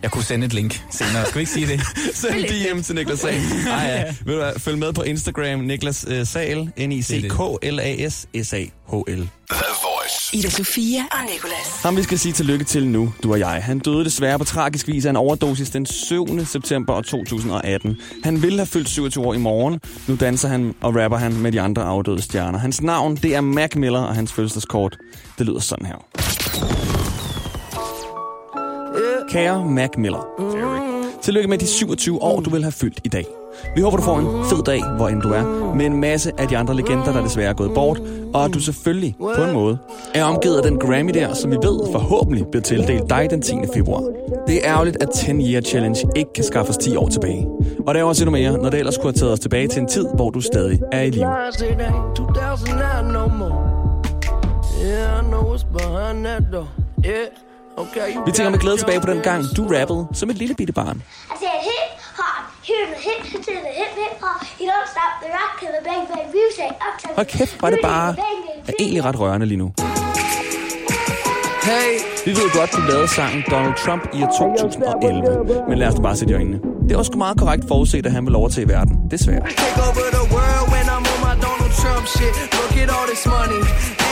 jeg 0.02 0.12
kunne 0.12 0.24
sende 0.24 0.46
et 0.46 0.54
link 0.54 0.84
senere. 0.92 1.26
Skal 1.26 1.36
vi 1.36 1.40
ikke 1.40 1.52
sige 1.52 1.68
det? 1.68 1.82
Send 2.22 2.74
DM 2.74 2.82
til 2.82 2.96
Niklas 2.96 3.20
Sal. 3.20 3.34
Ej, 3.68 3.86
ja. 3.86 4.16
Ved 4.26 4.54
du 4.54 4.60
følg 4.60 4.78
med 4.78 4.94
på 4.94 5.02
Instagram, 5.02 5.60
Niklas 5.60 6.06
uh, 6.08 6.24
Sal, 6.28 6.72
N-I-C-K-L-A-S-S-A-H-L. 6.78 7.70
Voice. 10.06 10.38
Ida 10.38 10.50
Sofia 10.50 11.02
og 11.12 11.18
Nicolas. 11.34 11.82
Ham 11.84 11.98
vi 11.98 12.04
skal 12.04 12.20
sige 12.20 12.34
tillykke 12.34 12.66
til 12.66 12.88
nu, 12.88 13.14
du 13.24 13.32
og 13.32 13.40
jeg. 13.40 13.64
Han 13.64 13.80
døde 13.80 14.06
desværre 14.06 14.40
på 14.40 14.46
tragisk 14.46 14.88
vis 14.88 15.06
af 15.06 15.10
en 15.10 15.16
overdosis 15.16 15.70
den 15.70 15.86
7. 15.86 16.46
september 16.46 17.02
2018. 17.02 17.98
Han 18.24 18.42
ville 18.42 18.58
have 18.58 18.66
fyldt 18.66 18.90
27 18.90 19.26
år 19.26 19.34
i 19.34 19.38
morgen. 19.38 19.80
Nu 20.08 20.16
danser 20.16 20.48
han 20.48 20.76
og 20.82 20.96
rapper 20.96 21.18
han 21.18 21.34
med 21.34 21.52
de 21.52 21.62
andre 21.62 21.84
afdøde 21.84 22.22
stjerner. 22.22 22.60
Hans 22.60 22.82
navn, 22.82 23.16
det 23.16 23.36
er 23.36 23.42
Mac 23.42 23.76
Miller, 23.76 24.00
og 24.00 24.16
hans 24.16 24.34
fødselskort, 24.34 24.98
det 25.38 25.46
lyder 25.46 25.60
sådan 25.60 25.86
her. 25.86 26.06
Kære 29.30 29.66
Mac 29.66 29.90
Miller. 29.98 30.28
Tillykke 31.22 31.50
med 31.50 31.58
de 31.58 31.68
27 31.68 32.22
år, 32.22 32.40
du 32.40 32.50
vil 32.50 32.64
have 32.64 32.72
fyldt 32.72 33.00
i 33.04 33.10
dag. 33.10 33.26
Vi 33.76 33.82
håber, 33.82 33.98
du 33.98 34.04
får 34.04 34.20
en 34.20 34.46
fed 34.46 34.64
dag, 34.64 34.84
hvor 34.98 35.08
end 35.08 35.22
du 35.22 35.30
er, 35.30 35.74
med 35.76 35.86
en 35.86 36.02
masse 36.02 36.32
af 36.38 36.48
de 36.48 36.58
andre 36.58 36.76
legender, 36.76 37.14
der 37.14 37.24
desværre 37.24 37.50
er 37.50 37.54
gået 37.54 37.72
bort, 37.74 38.02
og 38.34 38.46
at 38.46 38.54
du 38.54 38.60
selvfølgelig, 38.60 39.16
på 39.36 39.44
en 39.44 39.54
måde, 39.54 39.78
er 40.14 40.24
omgivet 40.24 40.58
af 40.58 40.64
den 40.64 40.80
Grammy 40.80 41.14
der, 41.14 41.34
som 41.34 41.52
vi 41.52 41.56
ved 41.56 41.92
forhåbentlig 41.92 42.46
bliver 42.52 42.64
tildelt 42.64 43.10
dig 43.10 43.28
den 43.30 43.42
10. 43.42 43.54
februar. 43.74 44.04
Det 44.48 44.56
er 44.56 44.72
ærgerligt, 44.72 45.04
at 45.04 45.10
10 45.10 45.32
Year 45.32 45.62
Challenge 45.62 46.00
ikke 46.16 46.34
kan 46.34 46.44
skaffe 46.44 46.70
os 46.70 46.78
10 46.78 46.96
år 46.96 47.10
tilbage. 47.10 47.48
Og 47.88 47.94
det 47.94 48.00
er 48.00 48.04
også 48.04 48.24
endnu 48.24 48.32
mere, 48.32 48.58
når 48.58 48.70
det 48.70 48.80
ellers 48.80 48.98
kunne 48.98 49.06
have 49.06 49.14
taget 49.14 49.34
os 49.34 49.40
tilbage 49.40 49.68
til 49.68 49.82
en 49.82 49.88
tid, 49.88 50.08
hvor 50.16 50.30
du 50.30 50.42
stadig 50.42 50.80
er 50.92 51.02
i 51.02 51.10
live. 51.10 51.28
Vi 58.26 58.32
tænker 58.32 58.50
med 58.50 58.60
glæde 58.60 58.78
tilbage 58.78 59.02
på 59.02 59.08
den 59.08 59.22
gang, 59.22 59.44
du 59.58 59.68
rappede 59.68 60.08
som 60.14 60.30
et 60.30 60.36
lille 60.36 60.56
bitte 60.56 60.74
barn. 60.74 61.04
Altså, 61.32 61.46
I 61.46 61.66
said 61.66 61.85
here's 62.70 62.90
the 62.94 63.00
hip 63.08 63.20
to 63.48 63.54
the 63.66 63.74
hip 63.80 63.94
hip 64.02 64.14
hop. 64.24 64.40
You 64.60 64.68
don't 64.74 64.90
stop 64.96 65.14
the 65.24 65.30
rock 65.38 65.52
to 65.62 65.68
the 65.76 65.82
bang 65.88 66.04
bang 66.12 66.28
music. 66.40 66.72
Up 66.88 66.96
to 67.02 67.08
Hold 67.16 67.28
kæft, 67.28 67.62
var 67.62 67.70
det 67.70 67.80
bare 67.84 68.16
er 68.68 68.74
egentlig 68.80 69.06
ret 69.06 69.20
rørende 69.20 69.46
lige 69.46 69.58
nu. 69.58 69.72
Hey, 71.64 71.92
Vi 72.26 72.32
ved 72.32 72.50
godt, 72.60 72.72
du 72.72 72.82
lavede 72.82 73.08
sangen 73.08 73.44
Donald 73.52 73.74
Trump 73.86 74.04
i 74.14 74.24
år 74.24 74.32
2011, 74.38 75.66
men 75.70 75.78
lad 75.78 75.88
os 75.88 76.00
bare 76.04 76.16
sætte 76.16 76.32
i 76.34 76.36
øjnene. 76.36 76.60
Det 76.90 76.98
var 76.98 77.04
sgu 77.04 77.18
meget 77.18 77.38
korrekt 77.38 77.64
forudset, 77.68 78.06
at 78.06 78.12
han 78.12 78.26
vil 78.26 78.36
overtage 78.36 78.68
verden. 78.68 78.96
Desværre. 79.12 79.42
take 79.42 79.82
over 79.88 80.10
the 80.18 80.26
world 80.36 80.66
when 80.74 80.86
I'm 80.96 81.06
on 81.14 81.20
my 81.28 81.34
Donald 81.46 81.74
Trump 81.82 82.06
shit. 82.16 82.34
Look 82.60 82.74
at 82.84 82.90
all 82.98 83.08
this 83.12 83.26
money. 83.36 84.05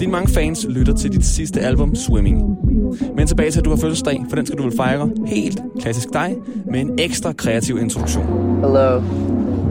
Dine 0.00 0.12
mange 0.12 0.28
fans 0.34 0.66
lytter 0.68 0.94
til 0.94 1.12
dit 1.12 1.26
sidste 1.26 1.60
album, 1.60 1.94
Swimming. 1.94 2.56
Men 3.16 3.26
tilbage 3.26 3.50
til, 3.50 3.58
at 3.58 3.64
du 3.64 3.70
har 3.70 3.76
fødselsdag, 3.76 4.24
for 4.28 4.36
den 4.36 4.46
skal 4.46 4.58
du 4.58 4.62
vel 4.62 4.76
fejre 4.76 5.10
helt 5.26 5.60
klassisk 5.80 6.08
dig, 6.12 6.36
med 6.70 6.80
en 6.80 6.98
ekstra 6.98 7.32
kreativ 7.32 7.78
introduktion. 7.78 8.24
Hello, 8.60 9.00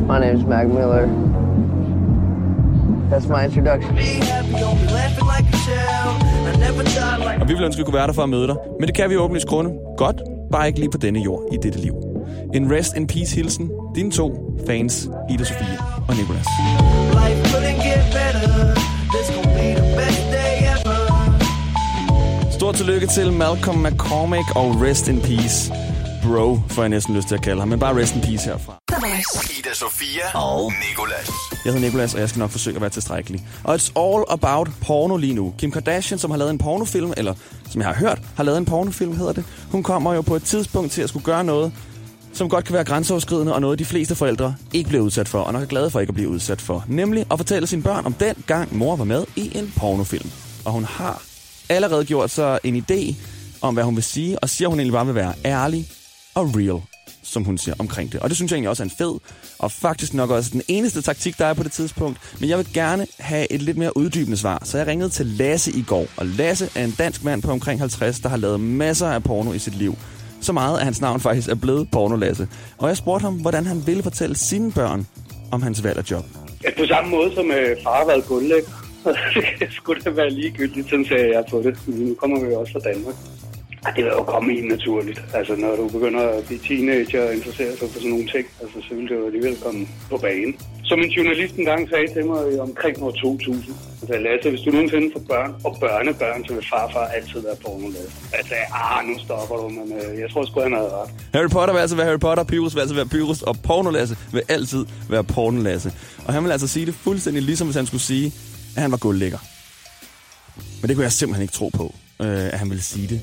my 0.10 0.20
name 0.26 0.34
is 0.40 0.46
Mac 0.46 0.66
Miller. 0.68 1.08
That's 3.12 3.28
my 3.28 3.44
introduction. 3.46 3.98
Og 7.42 7.48
vi 7.48 7.54
ville 7.54 7.66
ønske, 7.66 7.80
at 7.80 7.80
vi 7.80 7.84
kunne 7.84 7.98
være 7.98 8.08
der 8.08 8.14
for 8.14 8.24
at 8.24 8.30
møde 8.30 8.48
dig, 8.48 8.56
men 8.80 8.88
det 8.88 8.96
kan 8.96 9.10
vi 9.10 9.18
åbenlyst 9.18 9.48
grunde. 9.48 9.72
Godt, 9.98 10.22
bare 10.52 10.68
ikke 10.68 10.80
lige 10.80 10.92
på 10.92 10.98
denne 10.98 11.20
jord 11.20 11.44
i 11.52 11.58
dette 11.64 11.80
liv. 11.80 11.94
En 12.54 12.72
rest 12.72 12.98
in 12.98 13.08
peace 13.08 13.36
hilsen, 13.36 13.72
dine 13.96 14.12
to 14.12 14.56
fans, 14.68 15.10
Ida 15.30 15.44
Sofia 15.44 15.78
og 16.08 16.16
Nicolas. 16.16 16.46
life 17.30 17.42
couldn't 17.52 17.79
Stort 22.70 22.78
tillykke 22.78 23.08
til 23.08 23.34
Malcolm 23.34 23.78
McCormick 23.78 24.56
og 24.56 24.82
Rest 24.82 25.08
in 25.08 25.22
Peace. 25.22 25.74
Bro, 26.24 26.60
får 26.68 26.82
jeg 26.82 26.90
næsten 26.90 27.16
lyst 27.16 27.28
til 27.28 27.36
at 27.36 27.42
kalde 27.42 27.60
ham, 27.60 27.68
men 27.68 27.80
bare 27.80 27.96
Rest 27.96 28.16
in 28.16 28.22
Peace 28.22 28.46
herfra. 28.46 28.78
Ida 29.60 29.74
Sofia 29.74 30.40
og 30.40 30.74
Nikolas. 30.90 31.30
Jeg 31.66 31.74
hedder 31.74 31.88
Nikolas, 31.88 32.14
og 32.14 32.20
jeg 32.20 32.30
skal 32.30 32.40
nok 32.40 32.50
forsøge 32.50 32.76
at 32.76 32.82
være 32.82 32.90
tilstrækkelig. 32.90 33.48
Og 33.64 33.76
it's 33.76 33.92
all 34.00 34.24
about 34.30 34.70
porno 34.82 35.18
lige 35.18 35.34
nu. 35.34 35.54
Kim 35.58 35.72
Kardashian, 35.72 36.20
som 36.20 36.32
har 36.32 36.38
lavet 36.38 36.52
en 36.52 36.58
pornofilm, 36.58 37.14
eller 37.18 37.34
som 37.70 37.82
jeg 37.82 37.88
har 37.88 37.96
hørt, 37.96 38.20
har 38.36 38.44
lavet 38.44 38.58
en 38.58 38.66
pornofilm, 38.66 39.16
hedder 39.16 39.34
det. 39.34 39.44
Hun 39.72 39.84
kommer 39.84 40.14
jo 40.14 40.22
på 40.22 40.36
et 40.36 40.44
tidspunkt 40.44 40.92
til 40.92 41.02
at 41.02 41.10
skulle 41.10 41.26
gøre 41.26 41.44
noget, 41.44 41.72
som 42.34 42.50
godt 42.50 42.66
kan 42.66 42.74
være 42.74 42.84
grænseoverskridende, 42.84 43.54
og 43.54 43.62
noget 43.62 43.80
de 43.80 43.86
fleste 43.86 44.16
forældre 44.16 44.56
ikke 44.74 44.90
bliver 44.90 45.04
udsat 45.04 45.28
for, 45.28 45.40
og 45.40 45.54
nok 45.54 45.62
er 45.62 45.68
glade 45.68 45.90
for 45.90 46.00
ikke 46.00 46.12
at 46.12 46.16
blive 46.16 46.30
udsat 46.30 46.62
for. 46.62 46.86
Nemlig 46.88 47.26
at 47.32 47.40
fortælle 47.40 47.68
sine 47.68 47.82
børn 47.84 48.06
om 48.06 48.14
den 48.14 48.36
gang 48.48 48.78
mor 48.78 48.96
var 48.96 49.06
med 49.06 49.26
i 49.36 49.58
en 49.58 49.74
pornofilm. 49.78 50.30
Og 50.66 50.72
hun 50.72 50.84
har 50.84 51.29
allerede 51.70 52.06
gjort 52.06 52.30
sig 52.30 52.60
en 52.64 52.86
idé 52.92 53.16
om, 53.62 53.74
hvad 53.74 53.84
hun 53.84 53.96
vil 53.96 54.04
sige, 54.04 54.40
og 54.40 54.50
siger, 54.50 54.68
at 54.68 54.72
hun 54.72 54.80
egentlig 54.80 54.94
bare 54.94 55.06
vil 55.06 55.16
være 55.16 55.34
ærlig 55.46 55.88
og 56.36 56.56
real, 56.56 56.82
som 57.24 57.44
hun 57.44 57.58
siger 57.58 57.76
omkring 57.80 58.12
det. 58.12 58.20
Og 58.20 58.30
det 58.30 58.38
synes 58.38 58.52
jeg 58.52 58.56
egentlig 58.56 58.70
også 58.70 58.84
er 58.84 58.86
en 58.86 58.94
fed, 58.98 59.20
og 59.60 59.72
faktisk 59.72 60.14
nok 60.14 60.30
også 60.30 60.50
den 60.54 60.62
eneste 60.68 61.02
taktik, 61.02 61.38
der 61.38 61.46
er 61.46 61.54
på 61.54 61.64
det 61.64 61.72
tidspunkt. 61.72 62.18
Men 62.40 62.50
jeg 62.50 62.58
vil 62.58 62.74
gerne 62.74 63.08
have 63.20 63.52
et 63.52 63.62
lidt 63.62 63.78
mere 63.78 63.98
uddybende 63.98 64.38
svar, 64.38 64.62
så 64.64 64.78
jeg 64.78 64.88
ringede 64.88 65.10
til 65.10 65.26
Lasse 65.26 65.72
i 65.72 65.82
går. 65.82 66.06
Og 66.18 66.26
Lasse 66.26 66.70
er 66.76 66.84
en 66.84 66.96
dansk 66.98 67.24
mand 67.24 67.42
på 67.42 67.52
omkring 67.52 67.80
50, 67.80 68.20
der 68.20 68.30
har 68.30 68.38
lavet 68.38 68.60
masser 68.60 69.08
af 69.08 69.24
porno 69.24 69.54
i 69.54 69.60
sit 69.60 69.76
liv. 69.76 69.98
Så 70.42 70.54
meget, 70.54 70.78
at 70.78 70.84
hans 70.84 71.02
navn 71.02 71.20
faktisk 71.20 71.50
er 71.50 71.56
blevet 71.56 71.92
Porno 71.92 72.16
Lasse. 72.16 72.48
Og 72.78 72.88
jeg 72.88 72.98
spurgte 72.98 73.24
ham, 73.24 73.34
hvordan 73.34 73.66
han 73.66 73.88
ville 73.88 74.04
fortælle 74.04 74.36
sine 74.36 74.72
børn 74.72 75.08
om 75.52 75.62
hans 75.62 75.84
valg 75.84 75.98
af 75.98 76.12
job. 76.12 76.26
Ja, 76.64 76.70
på 76.78 76.86
samme 76.86 77.10
måde 77.10 77.36
som 77.36 77.52
øh, 77.52 77.78
far 77.84 77.98
har 77.98 78.06
været 78.06 78.26
gulvlægger. 79.04 79.58
det 79.66 79.74
skulle 79.74 80.02
da 80.02 80.10
være 80.10 80.30
ligegyldigt, 80.30 80.90
sådan 80.90 81.06
sagde 81.06 81.36
jeg 81.36 81.44
på 81.52 81.62
det. 81.66 81.88
Men 81.88 82.00
nu 82.08 82.14
kommer 82.16 82.40
vi 82.40 82.46
jo 82.46 82.60
også 82.60 82.74
fra 82.74 82.80
Danmark. 82.80 83.16
Og 83.86 83.92
det 83.96 84.04
vil 84.06 84.12
jo 84.12 84.24
komme 84.24 84.54
helt 84.54 84.68
naturligt. 84.68 85.22
Altså, 85.34 85.56
når 85.56 85.76
du 85.76 85.88
begynder 85.88 86.24
at 86.38 86.46
blive 86.48 86.60
teenager 86.68 87.28
og 87.28 87.34
interessere 87.34 87.72
sig 87.78 87.88
for 87.90 88.00
sådan 88.00 88.10
nogle 88.10 88.28
ting, 88.36 88.46
altså, 88.62 88.78
så 88.88 88.96
vil 88.96 89.04
det 89.10 89.16
jo 89.16 89.26
alligevel 89.26 89.56
komme 89.66 89.88
på 90.10 90.18
banen. 90.18 90.56
Som 90.84 91.00
en 91.00 91.10
journalist 91.10 91.56
engang 91.56 91.90
sagde 91.90 92.08
til 92.14 92.26
mig 92.26 92.54
i 92.54 92.60
omkring 92.60 93.04
år 93.04 93.12
2000, 93.12 93.76
så 94.00 94.08
sagde 94.08 94.24
Lasse, 94.24 94.50
hvis 94.50 94.62
du 94.62 94.72
nogensinde 94.72 95.10
får 95.14 95.24
børn 95.34 95.52
og 95.64 95.78
børnebørn, 95.80 96.46
så 96.46 96.54
vil 96.54 96.66
farfar 96.72 97.06
altid 97.06 97.40
være 97.48 97.56
pornolasse. 97.66 98.12
Jeg 98.32 98.38
altså, 98.38 98.50
sagde, 98.50 98.66
ah, 98.74 99.06
nu 99.08 99.14
stopper 99.26 99.56
du, 99.56 99.70
men 99.70 99.88
øh, 100.00 100.20
jeg 100.20 100.30
tror 100.32 100.46
sgu, 100.46 100.62
han 100.62 100.74
havde 100.74 100.92
ret. 101.00 101.10
Harry 101.34 101.50
Potter 101.50 101.74
vil 101.74 101.82
altså 101.82 101.96
være 101.96 102.06
Harry 102.06 102.20
Potter, 102.20 102.44
Pyrus 102.44 102.76
vil 102.76 102.82
altså 102.82 102.96
være 102.96 103.06
Pyrus, 103.06 103.42
og 103.42 103.56
Pornolasse 103.64 104.16
vil 104.32 104.44
altid 104.50 104.86
være 105.10 105.24
Pornolasse. 105.24 105.94
Og 106.26 106.34
han 106.34 106.44
vil 106.44 106.52
altså 106.52 106.68
sige 106.68 106.86
det 106.86 106.94
fuldstændig 106.94 107.44
ligesom, 107.44 107.68
hvis 107.68 107.76
han 107.76 107.86
skulle 107.86 108.02
sige, 108.02 108.34
at 108.76 108.82
han 108.82 108.92
var 108.92 108.98
guldlægger. 108.98 109.38
Men 110.82 110.90
det 110.90 110.96
kunne 110.96 111.04
jeg 111.04 111.12
simpelthen 111.12 111.42
ikke 111.42 111.54
tro 111.54 111.70
på, 111.70 111.96
øh, 112.22 112.28
at 112.28 112.60
han 112.60 112.70
ville 112.70 112.84
sige 112.84 113.08
det. 113.08 113.22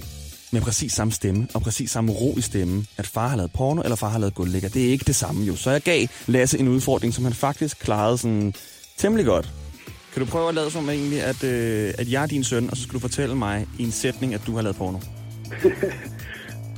Med 0.52 0.60
præcis 0.60 0.92
samme 0.92 1.12
stemme, 1.12 1.48
og 1.54 1.62
præcis 1.62 1.90
samme 1.90 2.12
ro 2.12 2.34
i 2.38 2.40
stemmen, 2.40 2.86
at 2.96 3.06
far 3.06 3.28
har 3.28 3.36
lavet 3.36 3.52
porno, 3.52 3.82
eller 3.82 3.96
far 3.96 4.08
har 4.08 4.18
lavet 4.18 4.34
guldlægger. 4.34 4.68
Det 4.68 4.86
er 4.86 4.90
ikke 4.90 5.04
det 5.04 5.16
samme 5.16 5.44
jo. 5.44 5.56
Så 5.56 5.70
jeg 5.70 5.82
gav 5.82 6.06
Lasse 6.26 6.58
en 6.58 6.68
udfordring, 6.68 7.14
som 7.14 7.24
han 7.24 7.32
faktisk 7.32 7.78
klarede 7.78 8.18
sådan 8.18 8.54
temmelig 8.96 9.26
godt. 9.26 9.50
Kan 10.12 10.24
du 10.24 10.30
prøve 10.30 10.48
at 10.48 10.54
lade 10.54 10.70
som 10.70 10.90
egentlig, 10.90 11.22
at, 11.22 11.44
øh, 11.44 11.94
at 11.98 12.12
jeg 12.12 12.22
er 12.22 12.26
din 12.26 12.44
søn, 12.44 12.70
og 12.70 12.76
så 12.76 12.82
skal 12.82 12.94
du 12.94 12.98
fortælle 12.98 13.34
mig 13.34 13.66
i 13.78 13.82
en 13.82 13.92
sætning, 13.92 14.34
at 14.34 14.40
du 14.46 14.54
har 14.54 14.62
lavet 14.62 14.76
porno? 14.76 14.98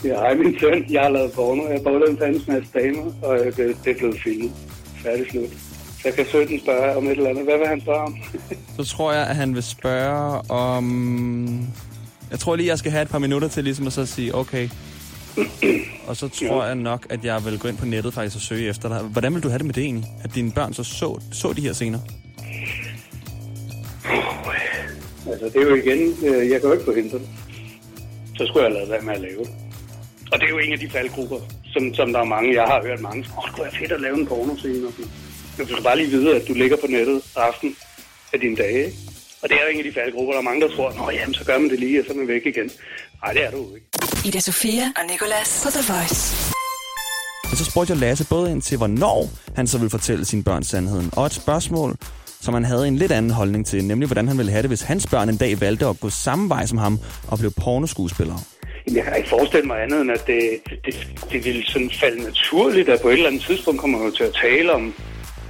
Ja, 0.04 0.14
hej 0.14 0.34
min 0.34 0.58
søn, 0.60 0.84
jeg 0.90 1.02
har 1.02 1.08
lavet 1.08 1.32
porno. 1.32 1.62
Jeg 1.62 1.72
har 1.72 1.90
både 1.90 2.10
en 2.10 2.18
fandens 2.18 2.48
masse 2.48 2.68
damer, 2.74 3.12
og 3.22 3.38
øh, 3.38 3.56
det, 3.56 3.76
det 3.84 3.90
er 3.90 3.98
blevet 3.98 4.20
filmet. 4.24 4.52
Færdig 5.02 5.26
slut. 5.30 5.50
Så 6.02 6.12
kan 6.16 6.26
sønnen 6.26 6.60
spørge 6.60 6.96
om 6.96 7.06
et 7.06 7.10
eller 7.10 7.30
andet. 7.30 7.44
Hvad 7.44 7.58
vil 7.58 7.66
han 7.66 7.80
spørge 7.80 8.00
om? 8.00 8.16
Så 8.76 8.84
tror 8.84 9.12
jeg, 9.12 9.26
at 9.26 9.36
han 9.36 9.54
vil 9.54 9.62
spørge 9.62 10.50
om... 10.50 11.66
Jeg 12.30 12.38
tror 12.38 12.56
lige, 12.56 12.66
jeg 12.66 12.78
skal 12.78 12.92
have 12.92 13.02
et 13.02 13.08
par 13.08 13.18
minutter 13.18 13.48
til 13.48 13.64
ligesom 13.64 13.86
at 13.86 13.92
så 13.92 14.06
sige, 14.06 14.34
okay. 14.34 14.68
Og 16.06 16.16
så 16.16 16.28
tror 16.28 16.64
jeg 16.64 16.74
nok, 16.74 17.06
at 17.10 17.24
jeg 17.24 17.44
vil 17.44 17.58
gå 17.58 17.68
ind 17.68 17.76
på 17.76 17.86
nettet 17.86 18.14
faktisk 18.14 18.36
og 18.36 18.42
søge 18.42 18.68
efter 18.68 18.88
dig. 18.88 18.98
Hvordan 18.98 19.34
vil 19.34 19.42
du 19.42 19.48
have 19.48 19.58
det 19.58 19.66
med 19.66 19.74
det 19.74 19.84
egentlig? 19.84 20.10
At 20.24 20.34
dine 20.34 20.52
børn 20.52 20.74
så 20.74 20.84
så, 20.84 21.20
så 21.32 21.52
de 21.52 21.60
her 21.60 21.72
scener? 21.72 21.98
altså, 25.32 25.46
det 25.46 25.56
er 25.56 25.70
jo 25.70 25.74
igen, 25.74 26.14
øh, 26.26 26.50
jeg 26.50 26.60
kan 26.60 26.68
jo 26.68 26.72
ikke 26.72 26.84
forhindre 26.84 27.18
det. 27.18 27.28
Så 28.36 28.46
skulle 28.46 28.64
jeg 28.64 28.72
lade 28.72 28.90
være 28.90 29.02
med 29.02 29.14
at 29.14 29.20
lave 29.20 29.38
det. 29.38 29.50
Og 30.32 30.38
det 30.40 30.44
er 30.44 30.50
jo 30.50 30.58
en 30.58 30.72
af 30.72 30.78
de 30.78 30.90
faldgrupper, 30.90 31.36
som, 31.72 31.94
som 31.94 32.12
der 32.12 32.20
er 32.20 32.24
mange, 32.24 32.54
jeg 32.54 32.64
har 32.64 32.82
hørt 32.86 33.00
mange. 33.00 33.24
Åh, 33.38 33.44
det 33.46 33.54
kunne 33.54 33.64
være 33.64 33.74
fedt 33.80 33.92
at 33.92 34.00
lave 34.00 34.18
en 34.18 34.26
pornoscene. 34.26 34.86
og 34.86 34.92
sådan. 34.92 35.27
Men 35.58 35.66
du 35.66 35.72
skal 35.72 35.84
bare 35.84 35.96
lige 35.96 36.10
vide, 36.10 36.36
at 36.36 36.48
du 36.48 36.54
ligger 36.54 36.76
på 36.76 36.86
nettet 36.86 37.22
resten 37.36 37.76
af 38.32 38.40
dine 38.40 38.56
dage. 38.56 38.84
Ikke? 38.86 38.98
Og 39.42 39.48
det 39.48 39.54
er 39.56 39.62
jo 39.64 39.70
en 39.72 39.78
af 39.78 39.84
de 39.84 39.92
faldgrupper, 39.92 40.32
der 40.32 40.40
er 40.40 40.44
mange, 40.44 40.60
der 40.60 40.68
tror, 40.76 40.92
Nå, 40.92 41.10
jamen, 41.10 41.34
så 41.34 41.44
gør 41.44 41.58
man 41.58 41.70
det 41.70 41.78
lige, 41.78 42.00
og 42.00 42.06
så 42.06 42.12
er 42.12 42.16
man 42.16 42.28
væk 42.28 42.46
igen. 42.46 42.70
Nej, 43.22 43.32
det 43.32 43.44
er 43.44 43.50
du 43.50 43.74
ikke. 43.74 43.86
Ida 44.28 44.40
Sofia 44.40 44.84
og 44.96 45.04
Nikolas 45.10 45.50
på 45.64 45.70
The 45.70 45.92
Voice. 45.92 46.20
Og 47.50 47.56
så 47.56 47.64
spurgte 47.70 47.92
jeg 47.92 48.00
Lasse 48.00 48.26
både 48.28 48.50
ind 48.50 48.62
til, 48.62 48.76
hvornår 48.76 49.30
han 49.56 49.66
så 49.66 49.78
ville 49.78 49.90
fortælle 49.90 50.24
sine 50.24 50.44
børn 50.44 50.62
sandheden, 50.62 51.10
og 51.12 51.26
et 51.26 51.32
spørgsmål, 51.32 51.96
som 52.40 52.54
han 52.54 52.64
havde 52.64 52.88
en 52.88 52.96
lidt 52.96 53.12
anden 53.12 53.30
holdning 53.30 53.66
til, 53.66 53.84
nemlig 53.84 54.06
hvordan 54.06 54.28
han 54.28 54.38
ville 54.38 54.52
have 54.52 54.62
det, 54.62 54.70
hvis 54.70 54.82
hans 54.82 55.06
børn 55.06 55.28
en 55.28 55.36
dag 55.36 55.60
valgte 55.60 55.86
at 55.86 56.00
gå 56.00 56.10
samme 56.10 56.48
vej 56.48 56.66
som 56.66 56.78
ham 56.78 56.98
og 57.28 57.38
blev 57.38 57.52
pornoskuespillere. 57.62 58.40
Jeg 58.92 59.04
kan 59.04 59.16
ikke 59.16 59.28
forestille 59.28 59.66
mig 59.66 59.82
andet, 59.82 60.00
end 60.00 60.10
at 60.10 60.26
det, 60.26 60.40
det, 60.84 60.94
det 61.32 61.44
ville 61.44 61.66
sådan 61.66 61.90
falde 62.00 62.22
naturligt, 62.22 62.88
at 62.88 63.00
på 63.00 63.08
et 63.08 63.12
eller 63.12 63.26
andet 63.26 63.42
tidspunkt 63.42 63.80
kommer 63.80 63.98
man 63.98 64.08
jo 64.08 64.14
til 64.14 64.24
at 64.24 64.34
tale 64.42 64.72
om, 64.72 64.94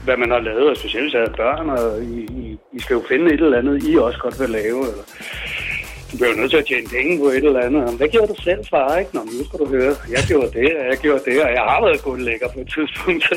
hvad 0.09 0.17
man 0.25 0.31
har 0.37 0.43
lavet, 0.49 0.67
og 0.73 0.77
specielt 0.77 1.05
hvis 1.05 1.15
jeg 1.15 1.23
havde 1.25 1.37
børn, 1.45 1.67
og 1.77 1.83
I, 2.15 2.17
I, 2.43 2.45
I 2.77 2.79
skal 2.85 2.95
jo 2.99 3.03
finde 3.11 3.27
et 3.35 3.41
eller 3.47 3.59
andet, 3.61 3.75
I 3.89 3.91
også 4.07 4.19
godt 4.25 4.37
vil 4.41 4.51
lave. 4.61 4.81
Eller, 4.91 5.05
du 6.11 6.15
bliver 6.19 6.31
jo 6.33 6.37
nødt 6.41 6.51
til 6.51 6.63
at 6.63 6.67
tjene 6.71 6.89
penge 6.97 7.13
på 7.23 7.27
et 7.37 7.45
eller 7.49 7.61
andet. 7.67 7.83
Hvad 7.99 8.09
gjorde 8.15 8.31
du 8.35 8.39
selv, 8.49 8.63
far? 8.73 8.97
Ikke? 9.01 9.11
Nå, 9.17 9.21
nu 9.25 9.45
skal 9.49 9.59
du 9.63 9.67
høre. 9.77 9.93
Jeg 10.17 10.23
gjorde 10.31 10.51
det, 10.61 10.69
og 10.81 10.85
jeg 10.91 10.99
gjorde 11.05 11.23
det, 11.29 11.37
og 11.45 11.51
jeg 11.59 11.65
har 11.71 11.79
været 11.87 12.03
kun 12.03 12.21
lækker 12.29 12.49
på 12.55 12.59
et 12.65 12.69
tidspunkt. 12.77 13.25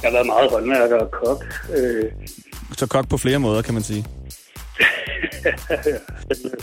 jeg 0.00 0.06
har 0.08 0.12
været 0.16 0.26
meget 0.34 0.50
håndværker 0.50 0.96
og 1.04 1.10
kok. 1.10 1.40
Øh, 1.76 2.04
Så 2.80 2.86
kok 2.86 3.08
på 3.08 3.16
flere 3.16 3.38
måder, 3.38 3.62
kan 3.62 3.74
man 3.74 3.82
sige. 3.82 4.04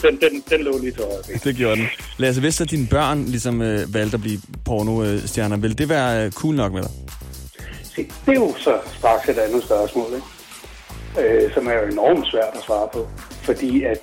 den, 0.04 0.14
den, 0.24 0.34
den 0.50 0.62
lå 0.68 0.78
lige 0.78 0.92
til 0.92 1.04
højre. 1.04 1.40
Det 1.44 1.56
gjorde 1.56 1.76
den. 1.76 1.88
Lasse, 2.18 2.42
hvis 2.42 2.56
så 2.56 2.66
dine 2.66 2.88
børn 2.88 3.26
ligesom 3.26 3.62
øh, 3.62 3.94
valgte 3.94 4.16
at 4.16 4.22
blive 4.22 4.40
pornostjerner, 4.66 5.58
ville 5.58 5.76
det 5.76 5.90
være 5.90 6.26
øh, 6.26 6.32
cool 6.32 6.56
nok 6.56 6.74
med 6.74 6.82
dig? 6.82 6.92
Se, 7.96 8.08
det 8.26 8.32
er 8.32 8.34
jo 8.34 8.54
så 8.58 8.80
straks 8.98 9.30
et 9.30 9.38
andet 9.38 9.64
spørgsmål, 9.64 10.14
ikke? 10.16 10.28
Øh, 11.20 11.54
som 11.54 11.68
er 11.68 11.74
jo 11.74 11.92
enormt 11.92 12.28
svært 12.28 12.54
at 12.54 12.64
svare 12.64 12.90
på. 12.94 13.08
Fordi 13.44 13.84
at 13.84 14.00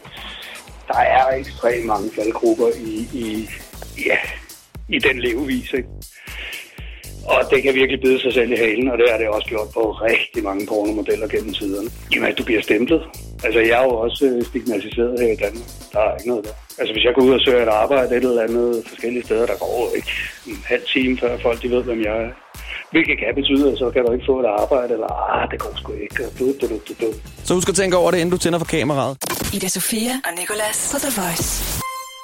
der 0.88 0.98
er 0.98 1.28
ekstremt 1.28 1.87
mange 1.87 2.11
faldgrupper 2.16 2.68
i, 2.76 3.09
i, 3.12 3.48
ja, 4.07 4.18
i 4.88 4.98
den 4.98 5.20
levevis, 5.20 5.72
ikke? 5.72 5.88
Og 7.26 7.50
det 7.50 7.62
kan 7.62 7.74
virkelig 7.74 8.00
bide 8.00 8.20
sig 8.20 8.33
selv 8.33 8.52
i 8.52 8.57
halen, 8.57 8.90
og 8.90 8.98
det 8.98 9.07
har 9.11 9.18
det 9.18 9.28
også 9.28 9.48
gjort 9.48 9.68
på 9.74 9.83
rigtig 9.90 10.42
mange 10.44 10.66
pornomodeller 10.66 11.28
gennem 11.28 11.55
tiderne. 11.55 11.90
Jamen, 12.12 12.28
at 12.28 12.38
du 12.38 12.44
bliver 12.44 12.62
stemplet. 12.62 13.02
Altså, 13.44 13.61
jeg 13.61 13.81
er 13.81 13.85
jo 13.85 13.94
også 14.07 14.24
øh, 14.26 14.42
stigmatiseret 14.44 15.20
her 15.20 15.33
i 15.33 15.37
Danmark. 15.44 15.68
Der 15.92 16.00
er 16.00 16.16
ikke 16.16 16.28
noget 16.28 16.44
der. 16.44 16.55
Altså, 16.78 16.92
hvis 16.94 17.05
jeg 17.05 17.14
går 17.14 17.22
ud 17.22 17.35
og 17.35 17.40
søger 17.40 17.62
et 17.62 17.68
arbejde 17.68 18.16
et 18.16 18.24
eller 18.24 18.42
andet 18.42 18.85
forskellige 18.88 19.24
steder, 19.24 19.46
der 19.46 19.57
går 19.59 19.90
ikke 19.96 20.12
en 20.46 20.62
halv 20.64 20.83
time, 20.94 21.18
før 21.18 21.38
folk 21.38 21.62
de 21.62 21.70
ved, 21.70 21.83
hvem 21.83 22.00
jeg 22.02 22.16
er. 22.24 22.31
Hvilket 22.94 23.16
kan 23.18 23.28
betyde, 23.40 23.72
at 23.72 23.78
så 23.78 23.90
kan 23.94 24.00
du 24.07 24.12
ikke 24.12 24.26
få 24.31 24.40
et 24.40 24.48
arbejde, 24.62 24.92
eller 24.96 25.11
ah, 25.35 25.50
det 25.50 25.59
går 25.62 25.72
sgu 25.81 25.92
ikke. 25.92 26.22
Du, 26.38 26.44
du, 26.61 26.66
du, 26.72 26.76
du, 26.88 26.92
du. 27.00 27.09
Så 27.44 27.55
husk 27.55 27.68
at 27.68 27.74
tænke 27.74 27.96
over 27.96 28.11
det, 28.11 28.18
inden 28.18 28.31
du 28.31 28.38
tænder 28.38 28.59
for 28.59 28.66
kameraet. 28.66 29.16
Ida 29.57 29.68
Sofia 29.68 30.14
og 30.26 30.33
Nikolas 30.38 30.78
på 30.92 30.98
The 31.05 31.22
Voice. 31.22 31.81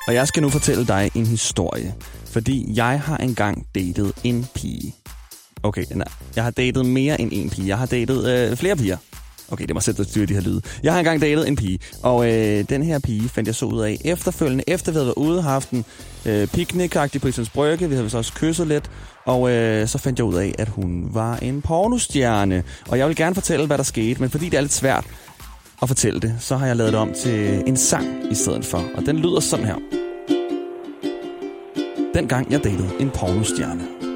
Og 0.09 0.15
jeg 0.15 0.27
skal 0.29 0.43
nu 0.43 0.49
fortælle 0.49 0.87
dig 0.87 1.11
en 1.15 1.27
historie. 1.27 1.95
Fordi 2.33 2.57
jeg 2.77 3.01
har 3.01 3.17
engang 3.17 3.67
datet 3.75 4.13
en 4.25 4.47
pige. 4.55 4.95
Okay, 5.63 5.85
nej. 5.95 6.09
Jeg 6.37 6.45
har 6.45 6.51
datet 6.51 6.87
mere 6.87 7.21
end 7.21 7.31
en 7.33 7.51
pige. 7.51 7.69
Jeg 7.69 7.79
har 7.79 7.87
datet 7.87 8.19
øh, 8.33 8.57
flere 8.57 8.77
piger. 8.77 8.97
Okay, 9.51 9.67
det 9.67 9.75
må 9.75 9.81
sætte 9.81 10.05
styre 10.05 10.27
de 10.27 10.35
her 10.35 10.41
lyde. 10.41 10.61
Jeg 10.83 10.93
har 10.93 10.99
engang 10.99 11.21
datet 11.21 11.49
en 11.49 11.57
pige, 11.57 11.79
og 12.03 12.33
øh, 12.33 12.65
den 12.69 12.83
her 12.83 12.99
pige 12.99 13.29
fandt 13.29 13.47
jeg 13.47 13.55
så 13.55 13.67
ud 13.67 13.81
af 13.81 13.99
efterfølgende, 14.05 14.65
efter 14.67 14.93
vi 14.93 14.97
havde 14.97 15.07
været 15.07 15.15
ude 15.15 15.39
og 15.39 15.45
haft 15.45 15.71
en 15.71 15.85
øh, 16.27 16.47
picnic 16.47 16.93
på 17.21 17.29
Islands 17.29 17.51
Brygge. 17.51 17.89
Vi 17.89 17.95
havde 17.95 18.11
så 18.11 18.19
også 18.19 18.33
kysset 18.33 18.67
lidt, 18.67 18.91
og 19.27 19.51
øh, 19.51 19.89
så 19.89 19.99
fandt 19.99 20.19
jeg 20.19 20.27
ud 20.27 20.35
af, 20.35 20.55
at 20.59 20.69
hun 20.69 21.09
var 21.13 21.37
en 21.37 21.63
pornostjerne. 21.63 22.65
Og 22.89 22.99
jeg 22.99 23.09
vil 23.09 23.17
gerne 23.17 23.35
fortælle, 23.35 23.67
hvad 23.67 23.79
der 23.79 23.85
skete, 23.85 24.21
men 24.21 24.31
fordi 24.31 24.49
det 24.49 24.57
er 24.57 24.61
lidt 24.61 24.73
svært 24.73 25.05
at 25.83 25.89
fortælle 25.89 26.21
det, 26.21 26.37
så 26.41 26.57
har 26.57 26.67
jeg 26.67 26.77
lavet 26.77 26.93
det 26.93 27.01
om 27.01 27.13
til 27.13 27.63
en 27.67 27.77
sang 27.77 28.07
i 28.31 28.35
stedet 28.35 28.65
for. 28.65 28.85
Og 28.97 29.07
den 29.07 29.17
lyder 29.17 29.41
sådan 29.41 29.67
her. 29.67 29.77
Dengang 32.15 32.53
jeg 32.53 32.65
datede 32.65 32.91
en 33.01 33.11
pornostjerne. 33.11 34.08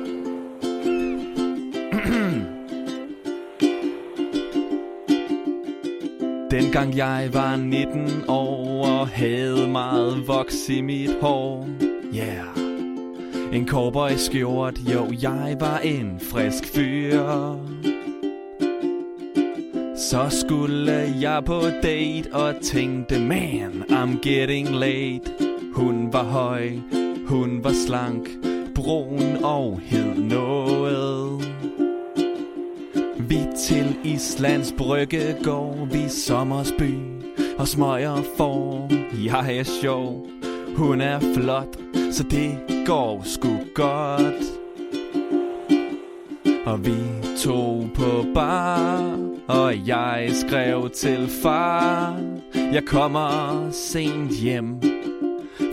Dengang 6.52 6.96
jeg 6.96 7.28
var 7.32 7.56
19 7.56 8.24
år 8.28 8.86
og 8.86 9.08
havde 9.08 9.68
meget 9.68 10.28
voks 10.28 10.68
i 10.68 10.80
mit 10.80 11.10
hår. 11.20 11.68
Yeah. 12.16 12.56
En 13.52 13.68
cowboy 13.68 14.10
skjort, 14.16 14.78
jo, 14.78 15.12
jeg 15.22 15.56
var 15.60 15.78
en 15.78 16.20
frisk 16.20 16.64
fyr. 16.74 17.56
Så 19.96 20.26
skulle 20.30 21.14
jeg 21.20 21.42
på 21.46 21.60
date 21.82 22.32
og 22.32 22.54
tænkte, 22.62 23.20
man, 23.20 23.84
I'm 23.90 24.28
getting 24.28 24.68
late. 24.68 25.32
Hun 25.74 26.12
var 26.12 26.24
høj, 26.24 26.70
hun 27.26 27.64
var 27.64 27.72
slank, 27.86 28.28
brun 28.74 29.44
og 29.44 29.80
hed 29.84 30.14
noget. 30.14 31.51
Vi 33.32 33.46
til 33.56 33.96
Islands 34.04 34.74
Brygge 34.78 35.36
går 35.44 35.88
vi 35.92 36.08
sommersby 36.08 36.92
og 37.58 37.68
smøger 37.68 38.22
for. 38.36 38.88
Jeg 39.24 39.58
er 39.58 39.62
sjov, 39.80 40.26
hun 40.76 41.00
er 41.00 41.20
flot, 41.34 41.78
så 42.10 42.22
det 42.22 42.58
går 42.86 43.22
sgu 43.24 43.48
godt. 43.74 44.44
Og 46.66 46.84
vi 46.84 46.98
tog 47.38 47.88
på 47.94 48.24
bar, 48.34 49.16
og 49.48 49.88
jeg 49.88 50.30
skrev 50.32 50.90
til 50.90 51.28
far. 51.42 52.20
Jeg 52.54 52.84
kommer 52.86 53.70
sent 53.70 54.32
hjem, 54.32 54.80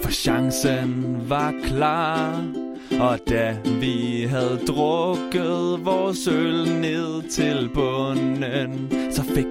for 0.03 0.11
chancen 0.11 1.17
var 1.27 1.53
klar. 1.63 2.68
Og 2.91 3.19
da 3.29 3.57
vi 3.79 4.25
havde 4.29 4.59
drukket 4.67 5.85
vores 5.85 6.27
øl 6.27 6.79
ned 6.81 7.29
til 7.29 7.69
bunden, 7.73 8.91
så 9.11 9.23
fik 9.23 9.45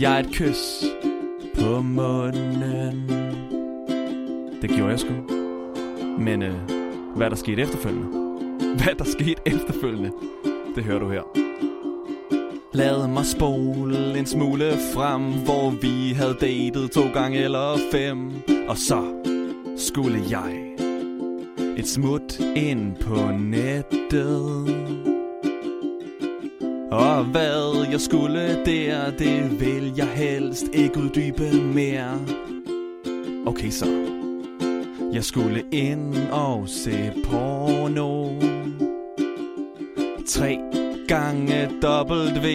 jeg 0.00 0.20
et 0.20 0.26
kys 0.32 0.84
på 1.54 1.80
munden. 1.80 3.10
Det 4.62 4.70
gjorde 4.70 4.90
jeg 4.90 5.00
sgu. 5.00 5.12
Men 6.18 6.42
øh, 6.42 6.54
hvad 7.16 7.30
der 7.30 7.36
skete 7.36 7.62
efterfølgende? 7.62 8.08
Hvad 8.84 8.94
der 8.98 9.04
skete 9.04 9.40
efterfølgende, 9.46 10.10
det 10.76 10.84
hører 10.84 10.98
du 10.98 11.10
her. 11.10 11.22
Lad 12.72 13.08
mig 13.08 13.26
spole 13.26 14.18
en 14.18 14.26
smule 14.26 14.72
frem, 14.94 15.22
hvor 15.22 15.70
vi 15.70 16.12
havde 16.12 16.36
datet 16.40 16.90
to 16.90 17.02
gange 17.14 17.38
eller 17.38 17.78
fem. 17.92 18.30
Og 18.68 18.76
så 18.76 19.02
skulle 19.76 20.20
jeg 20.30 20.70
et 21.80 21.88
smut 21.88 22.40
ind 22.56 22.96
på 22.96 23.30
nettet. 23.38 24.76
Og 26.90 27.24
hvad 27.24 27.86
jeg 27.90 28.00
skulle 28.00 28.64
der, 28.64 29.10
det 29.10 29.60
vil 29.60 29.92
jeg 29.96 30.06
helst 30.06 30.64
ikke 30.72 31.00
uddybe 31.00 31.52
mere. 31.74 32.20
Okay 33.46 33.70
så. 33.70 33.86
Jeg 35.12 35.24
skulle 35.24 35.64
ind 35.72 36.16
og 36.32 36.68
se 36.68 37.12
porno. 37.24 38.28
Tre 40.26 40.58
gange 41.08 41.68
W. 41.84 42.46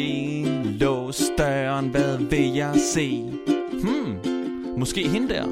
Lås 0.79 1.23
døren, 1.37 1.87
hvad 1.87 2.17
vil 2.17 2.53
jeg 2.53 2.75
se? 2.93 3.23
Hmm, 3.71 4.17
måske 4.77 5.07
hende 5.07 5.29
der. 5.29 5.45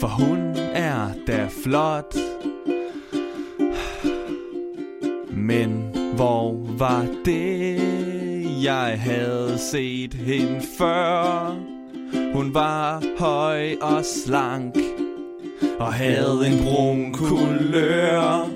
For 0.00 0.08
hun 0.08 0.56
er 0.56 1.08
da 1.26 1.48
flot. 1.64 2.27
Men 5.48 5.96
hvor 6.14 6.56
var 6.78 7.06
det, 7.24 7.80
jeg 8.62 9.00
havde 9.00 9.58
set 9.58 10.14
hende 10.14 10.60
før? 10.78 11.56
Hun 12.34 12.54
var 12.54 13.02
høj 13.18 13.74
og 13.80 14.04
slank 14.04 14.76
og 15.78 15.92
havde 15.92 16.38
en 16.46 16.64
brun 16.64 17.12
kulør. 17.12 18.48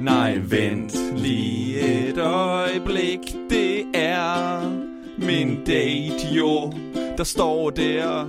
Nej, 0.00 0.38
vent 0.44 1.18
lige 1.18 2.08
et 2.08 2.18
øjeblik, 2.18 3.36
det 3.50 3.84
er 3.94 4.60
min 5.18 5.64
date 5.66 6.34
jo, 6.36 6.72
der 7.18 7.24
står 7.24 7.70
der 7.70 8.28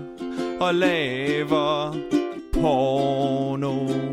og 0.60 0.76
laver 0.76 1.96
porno. 2.54 4.07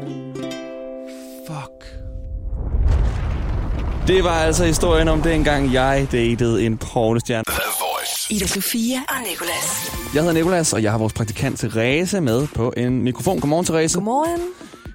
Det 4.07 4.25
var 4.25 4.31
altså 4.31 4.65
historien 4.65 5.09
om 5.09 5.23
dengang 5.23 5.73
jeg 5.73 6.09
datede 6.13 6.67
en 6.67 6.77
pornostjerne. 6.79 7.45
Ida 8.31 8.47
Sofia 8.47 8.99
og 9.09 9.15
Nicolas. 9.31 9.93
Jeg 10.15 10.23
hedder 10.23 10.35
Nikolas, 10.35 10.73
og 10.73 10.83
jeg 10.83 10.91
har 10.91 10.99
vores 10.99 11.13
praktikant 11.13 11.59
Therese 11.59 12.21
med 12.21 12.47
på 12.55 12.73
en 12.77 13.03
mikrofon. 13.03 13.41
Godmorgen, 13.41 13.67
Therese. 13.67 13.95
Godmorgen. 13.95 14.41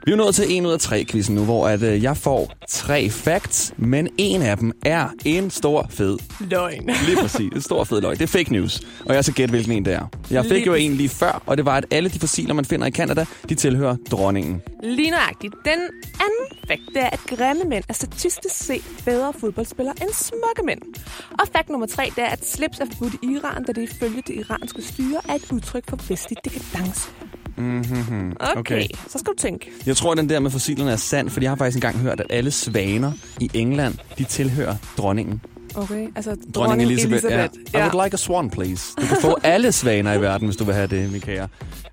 Vi 0.09 0.13
er 0.13 0.17
nået 0.17 0.35
til 0.35 0.57
1 0.57 0.65
ud 0.65 0.71
af 0.71 0.79
3 0.79 1.05
quizzen 1.05 1.35
nu, 1.35 1.43
hvor 1.43 1.67
at, 1.67 1.83
øh, 1.83 2.03
jeg 2.03 2.17
får 2.17 2.53
tre 2.67 3.09
facts, 3.09 3.73
men 3.77 4.09
en 4.17 4.41
af 4.41 4.57
dem 4.57 4.71
er 4.85 5.09
en 5.25 5.49
stor 5.49 5.87
fed. 5.89 6.17
Løgn. 6.39 6.89
Lige 7.07 7.17
præcis. 7.21 7.51
En 7.55 7.61
stor 7.61 7.83
fed 7.83 8.01
løg. 8.01 8.19
Det 8.19 8.21
er 8.21 8.27
fake 8.27 8.53
news. 8.53 8.81
Og 9.05 9.15
jeg 9.15 9.23
skal 9.23 9.35
gætte, 9.35 9.51
hvilken 9.51 9.71
en 9.71 9.85
det 9.85 9.93
er. 9.93 10.05
Jeg 10.31 10.43
fik 10.43 10.51
Lige 10.51 10.65
jo 10.65 10.73
en 10.73 10.93
lige 10.93 11.09
før, 11.09 11.43
og 11.45 11.57
det 11.57 11.65
var, 11.65 11.77
at 11.77 11.85
alle 11.91 12.09
de 12.09 12.19
fossiler, 12.19 12.53
man 12.53 12.65
finder 12.65 12.87
i 12.87 12.91
Canada, 12.91 13.25
de 13.49 13.55
tilhører 13.55 13.95
dronningen. 14.11 14.61
Lige 14.83 15.11
nøjagtigt. 15.11 15.53
Den 15.65 15.79
anden 16.19 16.67
fakt, 16.67 16.81
det 16.93 17.01
er, 17.01 17.09
at 17.09 17.19
grimme 17.27 17.63
mænd 17.63 17.83
er 17.89 17.93
statistisk 17.93 18.55
set 18.55 18.83
bedre 19.05 19.33
fodboldspillere 19.39 19.95
end 20.01 20.09
smukke 20.13 20.63
mænd. 20.65 20.81
Og 21.39 21.47
fakt 21.55 21.69
nummer 21.69 21.87
tre, 21.87 22.03
det 22.15 22.23
er, 22.23 22.27
at 22.27 22.45
slips 22.45 22.79
er 22.79 22.85
forbudt 22.91 23.13
i 23.13 23.27
Iran, 23.31 23.63
da 23.63 23.71
det 23.71 23.81
ifølge 23.81 24.23
det 24.27 24.35
iranske 24.35 24.81
styre 24.81 25.21
er 25.29 25.33
et 25.33 25.51
udtryk 25.51 25.89
for 25.89 25.97
vestlig 26.09 26.37
dekadence. 26.43 27.09
Mm-hmm. 27.59 28.33
Okay, 28.39 28.59
okay, 28.59 28.87
så 29.07 29.19
skal 29.19 29.33
du 29.33 29.37
tænke. 29.37 29.71
Jeg 29.85 29.97
tror, 29.97 30.11
at 30.11 30.17
den 30.17 30.29
der 30.29 30.39
med 30.39 30.51
fossilerne 30.51 30.91
er 30.91 30.95
sand, 30.95 31.29
fordi 31.29 31.43
jeg 31.43 31.51
har 31.51 31.55
faktisk 31.55 31.75
engang 31.77 31.97
hørt, 31.97 32.19
at 32.19 32.27
alle 32.29 32.51
svaner 32.51 33.11
i 33.39 33.51
England, 33.53 33.95
de 34.17 34.23
tilhører 34.23 34.75
dronningen. 34.97 35.41
Okay, 35.75 36.07
altså 36.15 36.29
Dronning, 36.29 36.55
dronning 36.55 36.91
Elizabeth. 36.91 37.25
Elizabeth. 37.25 37.53
Ja. 37.73 37.79
I 37.79 37.81
would 37.89 38.03
like 38.05 38.13
a 38.13 38.17
swan, 38.17 38.49
please. 38.49 38.93
Du 39.01 39.05
kan 39.05 39.17
få 39.21 39.37
alle 39.43 39.71
svaner 39.71 40.13
i 40.13 40.21
verden, 40.21 40.47
hvis 40.47 40.57
du 40.57 40.63
vil 40.63 40.73
have 40.73 40.87
det, 40.87 41.11
Michaela. 41.11 41.47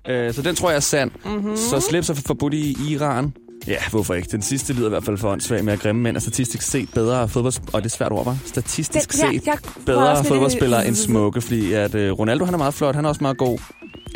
Øh, 0.07 0.33
så 0.33 0.41
den 0.41 0.55
tror 0.55 0.69
jeg 0.69 0.75
er 0.75 0.79
sand. 0.79 1.11
Mm-hmm. 1.25 1.57
Så 1.57 1.79
slips 1.79 2.09
er 2.09 2.13
forbudt 2.13 2.53
i 2.53 2.77
Iran. 2.89 3.33
Ja, 3.67 3.77
hvorfor 3.91 4.13
ikke? 4.13 4.29
Den 4.31 4.41
sidste 4.41 4.73
lyder 4.73 4.85
i 4.85 4.89
hvert 4.89 5.03
fald 5.03 5.17
for 5.17 5.31
åndssvag 5.31 5.63
med 5.65 5.73
at 5.73 5.79
grimme 5.79 6.01
mænd 6.01 6.15
er 6.15 6.19
statistisk 6.19 6.63
set 6.63 6.89
bedre 6.93 7.29
fodboldspillere. 7.29 7.75
Og 7.75 7.83
det 7.83 7.91
er 7.91 7.95
svært 7.95 8.11
ord, 8.11 8.25
var. 8.25 8.37
Statistisk 8.45 9.13
set 9.13 9.43
bedre 9.85 10.23
fodboldspillere 10.25 10.87
end 10.87 10.95
smukke, 10.95 11.41
fordi 11.41 11.73
at 11.73 11.95
øh, 11.95 12.11
Ronaldo 12.11 12.45
han 12.45 12.53
er 12.53 12.57
meget 12.57 12.73
flot, 12.73 12.95
han 12.95 13.05
er 13.05 13.09
også 13.09 13.23
meget 13.23 13.37
god. 13.37 13.59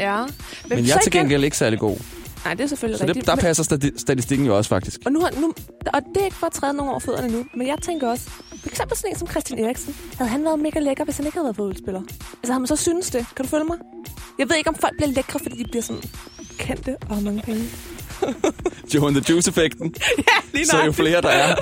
Ja. 0.01 0.23
Men 0.69 0.77
så 0.85 0.89
jeg 0.91 0.95
er 0.95 0.99
til 0.99 1.11
gengæld 1.11 1.43
ikke 1.43 1.57
særlig 1.57 1.79
god. 1.79 1.97
Nej, 2.45 2.53
det 2.53 2.63
er 2.63 2.67
selvfølgelig 2.67 2.99
Så 2.99 3.03
rigtigt. 3.05 3.21
det, 3.25 3.27
der 3.27 3.35
men- 3.35 3.41
passer 3.41 3.63
stati- 3.63 3.97
statistikken 3.97 4.47
jo 4.47 4.57
også 4.57 4.69
faktisk. 4.69 4.99
Og, 5.05 5.11
nu, 5.11 5.19
har, 5.19 5.29
nu, 5.41 5.53
og 5.93 6.01
det 6.15 6.21
er 6.21 6.25
ikke 6.25 6.37
for 6.37 6.47
at 6.47 6.53
træde 6.53 6.73
nogen 6.73 6.89
over 6.89 6.99
fødderne 6.99 7.27
nu, 7.27 7.45
men 7.55 7.67
jeg 7.67 7.75
tænker 7.81 8.07
også, 8.09 8.29
for 8.61 8.69
eksempel 8.69 8.97
sådan 8.97 9.11
en 9.11 9.17
som 9.17 9.27
Christian 9.27 9.59
Eriksen, 9.65 9.95
havde 10.17 10.29
han 10.31 10.43
været 10.45 10.59
mega 10.59 10.79
lækker, 10.79 11.03
hvis 11.03 11.17
han 11.17 11.25
ikke 11.25 11.35
havde 11.37 11.45
været 11.45 11.55
fodboldspiller? 11.55 12.01
Altså, 12.43 12.51
har 12.51 12.59
man 12.59 12.67
så 12.67 12.75
synes 12.75 13.09
det? 13.09 13.25
Kan 13.35 13.45
du 13.45 13.49
følge 13.49 13.63
mig? 13.65 13.77
Jeg 14.39 14.49
ved 14.49 14.55
ikke, 14.57 14.69
om 14.69 14.75
folk 14.75 14.93
bliver 14.97 15.11
lækre, 15.11 15.39
fordi 15.39 15.63
de 15.63 15.69
bliver 15.69 15.83
sådan 15.83 16.01
kendte 16.57 16.95
og 17.09 17.15
har 17.15 17.21
mange 17.21 17.41
penge. 17.41 17.63
Joe 18.93 19.07
and 19.07 19.15
the 19.15 19.33
Juice-effekten. 19.33 19.93
ja, 20.17 20.23
lige 20.53 20.65
Så 20.65 20.83
jo 20.85 20.91
flere 20.91 21.21
der 21.21 21.29
er. 21.29 21.55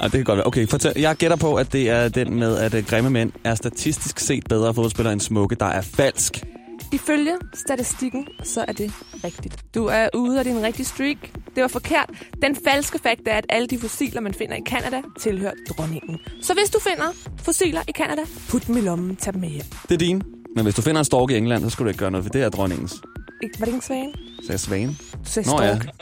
Ah, 0.00 0.04
det 0.04 0.12
kan 0.12 0.24
godt 0.24 0.36
være. 0.36 0.46
Okay, 0.46 0.68
fortæl. 0.68 0.92
Jeg 0.96 1.16
gætter 1.16 1.36
på, 1.36 1.54
at 1.54 1.72
det 1.72 1.88
er 1.90 2.08
den 2.08 2.34
med, 2.34 2.58
at 2.58 2.74
øh, 2.74 2.84
grimme 2.86 3.10
mænd 3.10 3.32
er 3.44 3.54
statistisk 3.54 4.18
set 4.18 4.44
bedre 4.48 4.74
fodboldspillere 4.74 5.12
end 5.12 5.20
smukke, 5.20 5.54
der 5.54 5.66
er 5.66 5.80
falsk. 5.80 6.44
Ifølge 6.92 7.36
statistikken, 7.54 8.28
så 8.44 8.64
er 8.68 8.72
det 8.72 8.92
rigtigt. 9.24 9.56
Du 9.74 9.86
er 9.86 10.08
ude 10.14 10.38
af 10.38 10.44
din 10.44 10.62
rigtige 10.62 10.86
streak. 10.86 11.16
Det 11.54 11.62
var 11.62 11.68
forkert. 11.68 12.10
Den 12.42 12.56
falske 12.66 12.98
fakt 13.02 13.20
er, 13.26 13.34
at 13.38 13.46
alle 13.48 13.68
de 13.68 13.78
fossiler, 13.78 14.20
man 14.20 14.34
finder 14.34 14.56
i 14.56 14.60
Kanada, 14.66 15.02
tilhører 15.20 15.52
dronningen. 15.68 16.18
Så 16.42 16.54
hvis 16.54 16.70
du 16.70 16.78
finder 16.80 17.12
fossiler 17.42 17.82
i 17.88 17.92
Kanada, 17.92 18.22
put 18.48 18.66
dem 18.66 18.76
i 18.76 18.80
lommen, 18.80 19.16
tag 19.16 19.32
dem 19.32 19.40
med 19.40 19.48
hjem. 19.48 19.64
Det 19.88 19.94
er 19.94 19.98
din. 19.98 20.22
Men 20.56 20.64
hvis 20.64 20.74
du 20.74 20.82
finder 20.82 20.98
en 20.98 21.04
stork 21.04 21.30
i 21.30 21.36
England, 21.36 21.62
så 21.64 21.70
skal 21.70 21.84
du 21.84 21.88
ikke 21.88 21.98
gøre 21.98 22.10
noget, 22.10 22.24
for 22.24 22.30
det 22.30 22.42
er 22.42 22.48
dronningens. 22.48 22.94
Ikke- 23.42 23.58
Var 23.60 23.64
det 23.64 23.72
ikke 23.72 23.76
en 23.76 23.82
svane? 23.82 24.12
Så 24.46 24.52
jeg 24.52 24.60
svane. 24.60 24.96
Du 25.12 25.30
sagde 25.30 25.48
Nå 25.48 25.62
ja. 25.62 25.76
stork. 25.78 25.94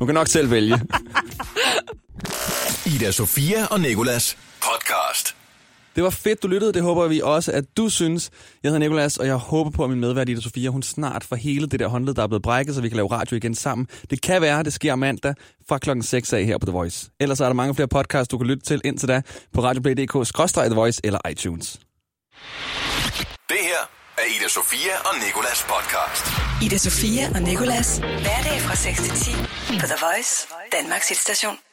Du 0.00 0.06
kan 0.06 0.14
nok 0.14 0.26
selv 0.28 0.50
vælge. 0.50 0.80
Ida 2.94 3.10
Sofia 3.12 3.66
og 3.70 3.80
Nikolas 3.80 4.36
podcast. 4.60 5.34
Det 5.96 6.04
var 6.04 6.10
fedt, 6.10 6.42
du 6.42 6.48
lyttede. 6.48 6.72
Det 6.72 6.82
håber 6.82 7.08
vi 7.08 7.20
også, 7.20 7.52
at 7.52 7.64
du 7.76 7.88
synes. 7.88 8.30
Jeg 8.62 8.68
hedder 8.68 8.78
Nikolas, 8.78 9.16
og 9.16 9.26
jeg 9.26 9.34
håber 9.34 9.70
på, 9.70 9.84
at 9.84 9.90
min 9.90 10.00
medvært 10.00 10.28
Ida 10.28 10.40
Sofia, 10.40 10.70
hun 10.70 10.82
snart 10.82 11.24
får 11.24 11.36
hele 11.36 11.66
det 11.66 11.80
der 11.80 11.86
håndled, 11.88 12.14
der 12.14 12.22
er 12.22 12.26
blevet 12.26 12.42
brækket, 12.42 12.74
så 12.74 12.80
vi 12.80 12.88
kan 12.88 12.96
lave 12.96 13.12
radio 13.12 13.36
igen 13.36 13.54
sammen. 13.54 13.86
Det 14.10 14.22
kan 14.22 14.42
være, 14.42 14.62
det 14.62 14.72
sker 14.72 14.94
mandag 14.94 15.34
fra 15.68 15.78
klokken 15.78 16.02
6 16.02 16.32
af 16.32 16.44
her 16.44 16.58
på 16.58 16.66
The 16.66 16.72
Voice. 16.72 17.10
Ellers 17.20 17.40
er 17.40 17.46
der 17.46 17.52
mange 17.52 17.74
flere 17.74 17.88
podcasts, 17.88 18.28
du 18.28 18.38
kan 18.38 18.46
lytte 18.46 18.64
til 18.64 18.80
indtil 18.84 19.08
da 19.08 19.22
på 19.54 19.60
radioplay.dk-The 19.62 20.74
Voice 20.74 21.00
eller 21.04 21.18
iTunes. 21.30 21.80
Det 23.48 23.62
her 23.68 23.82
er 24.18 24.26
Ida 24.36 24.48
Sofia 24.48 24.94
og 25.04 25.14
Nikolas 25.26 25.66
podcast. 25.72 26.24
Ida 26.64 26.78
Sofia 26.78 27.24
og 27.34 27.42
Nicolas. 27.42 27.98
Hverdag 27.98 28.60
fra 28.60 28.74
6 28.76 29.02
til 29.02 29.12
10 29.12 29.30
på 29.80 29.86
The 29.86 29.98
Voice, 30.06 30.46
Danmarks 30.72 31.08
hitstation. 31.08 31.67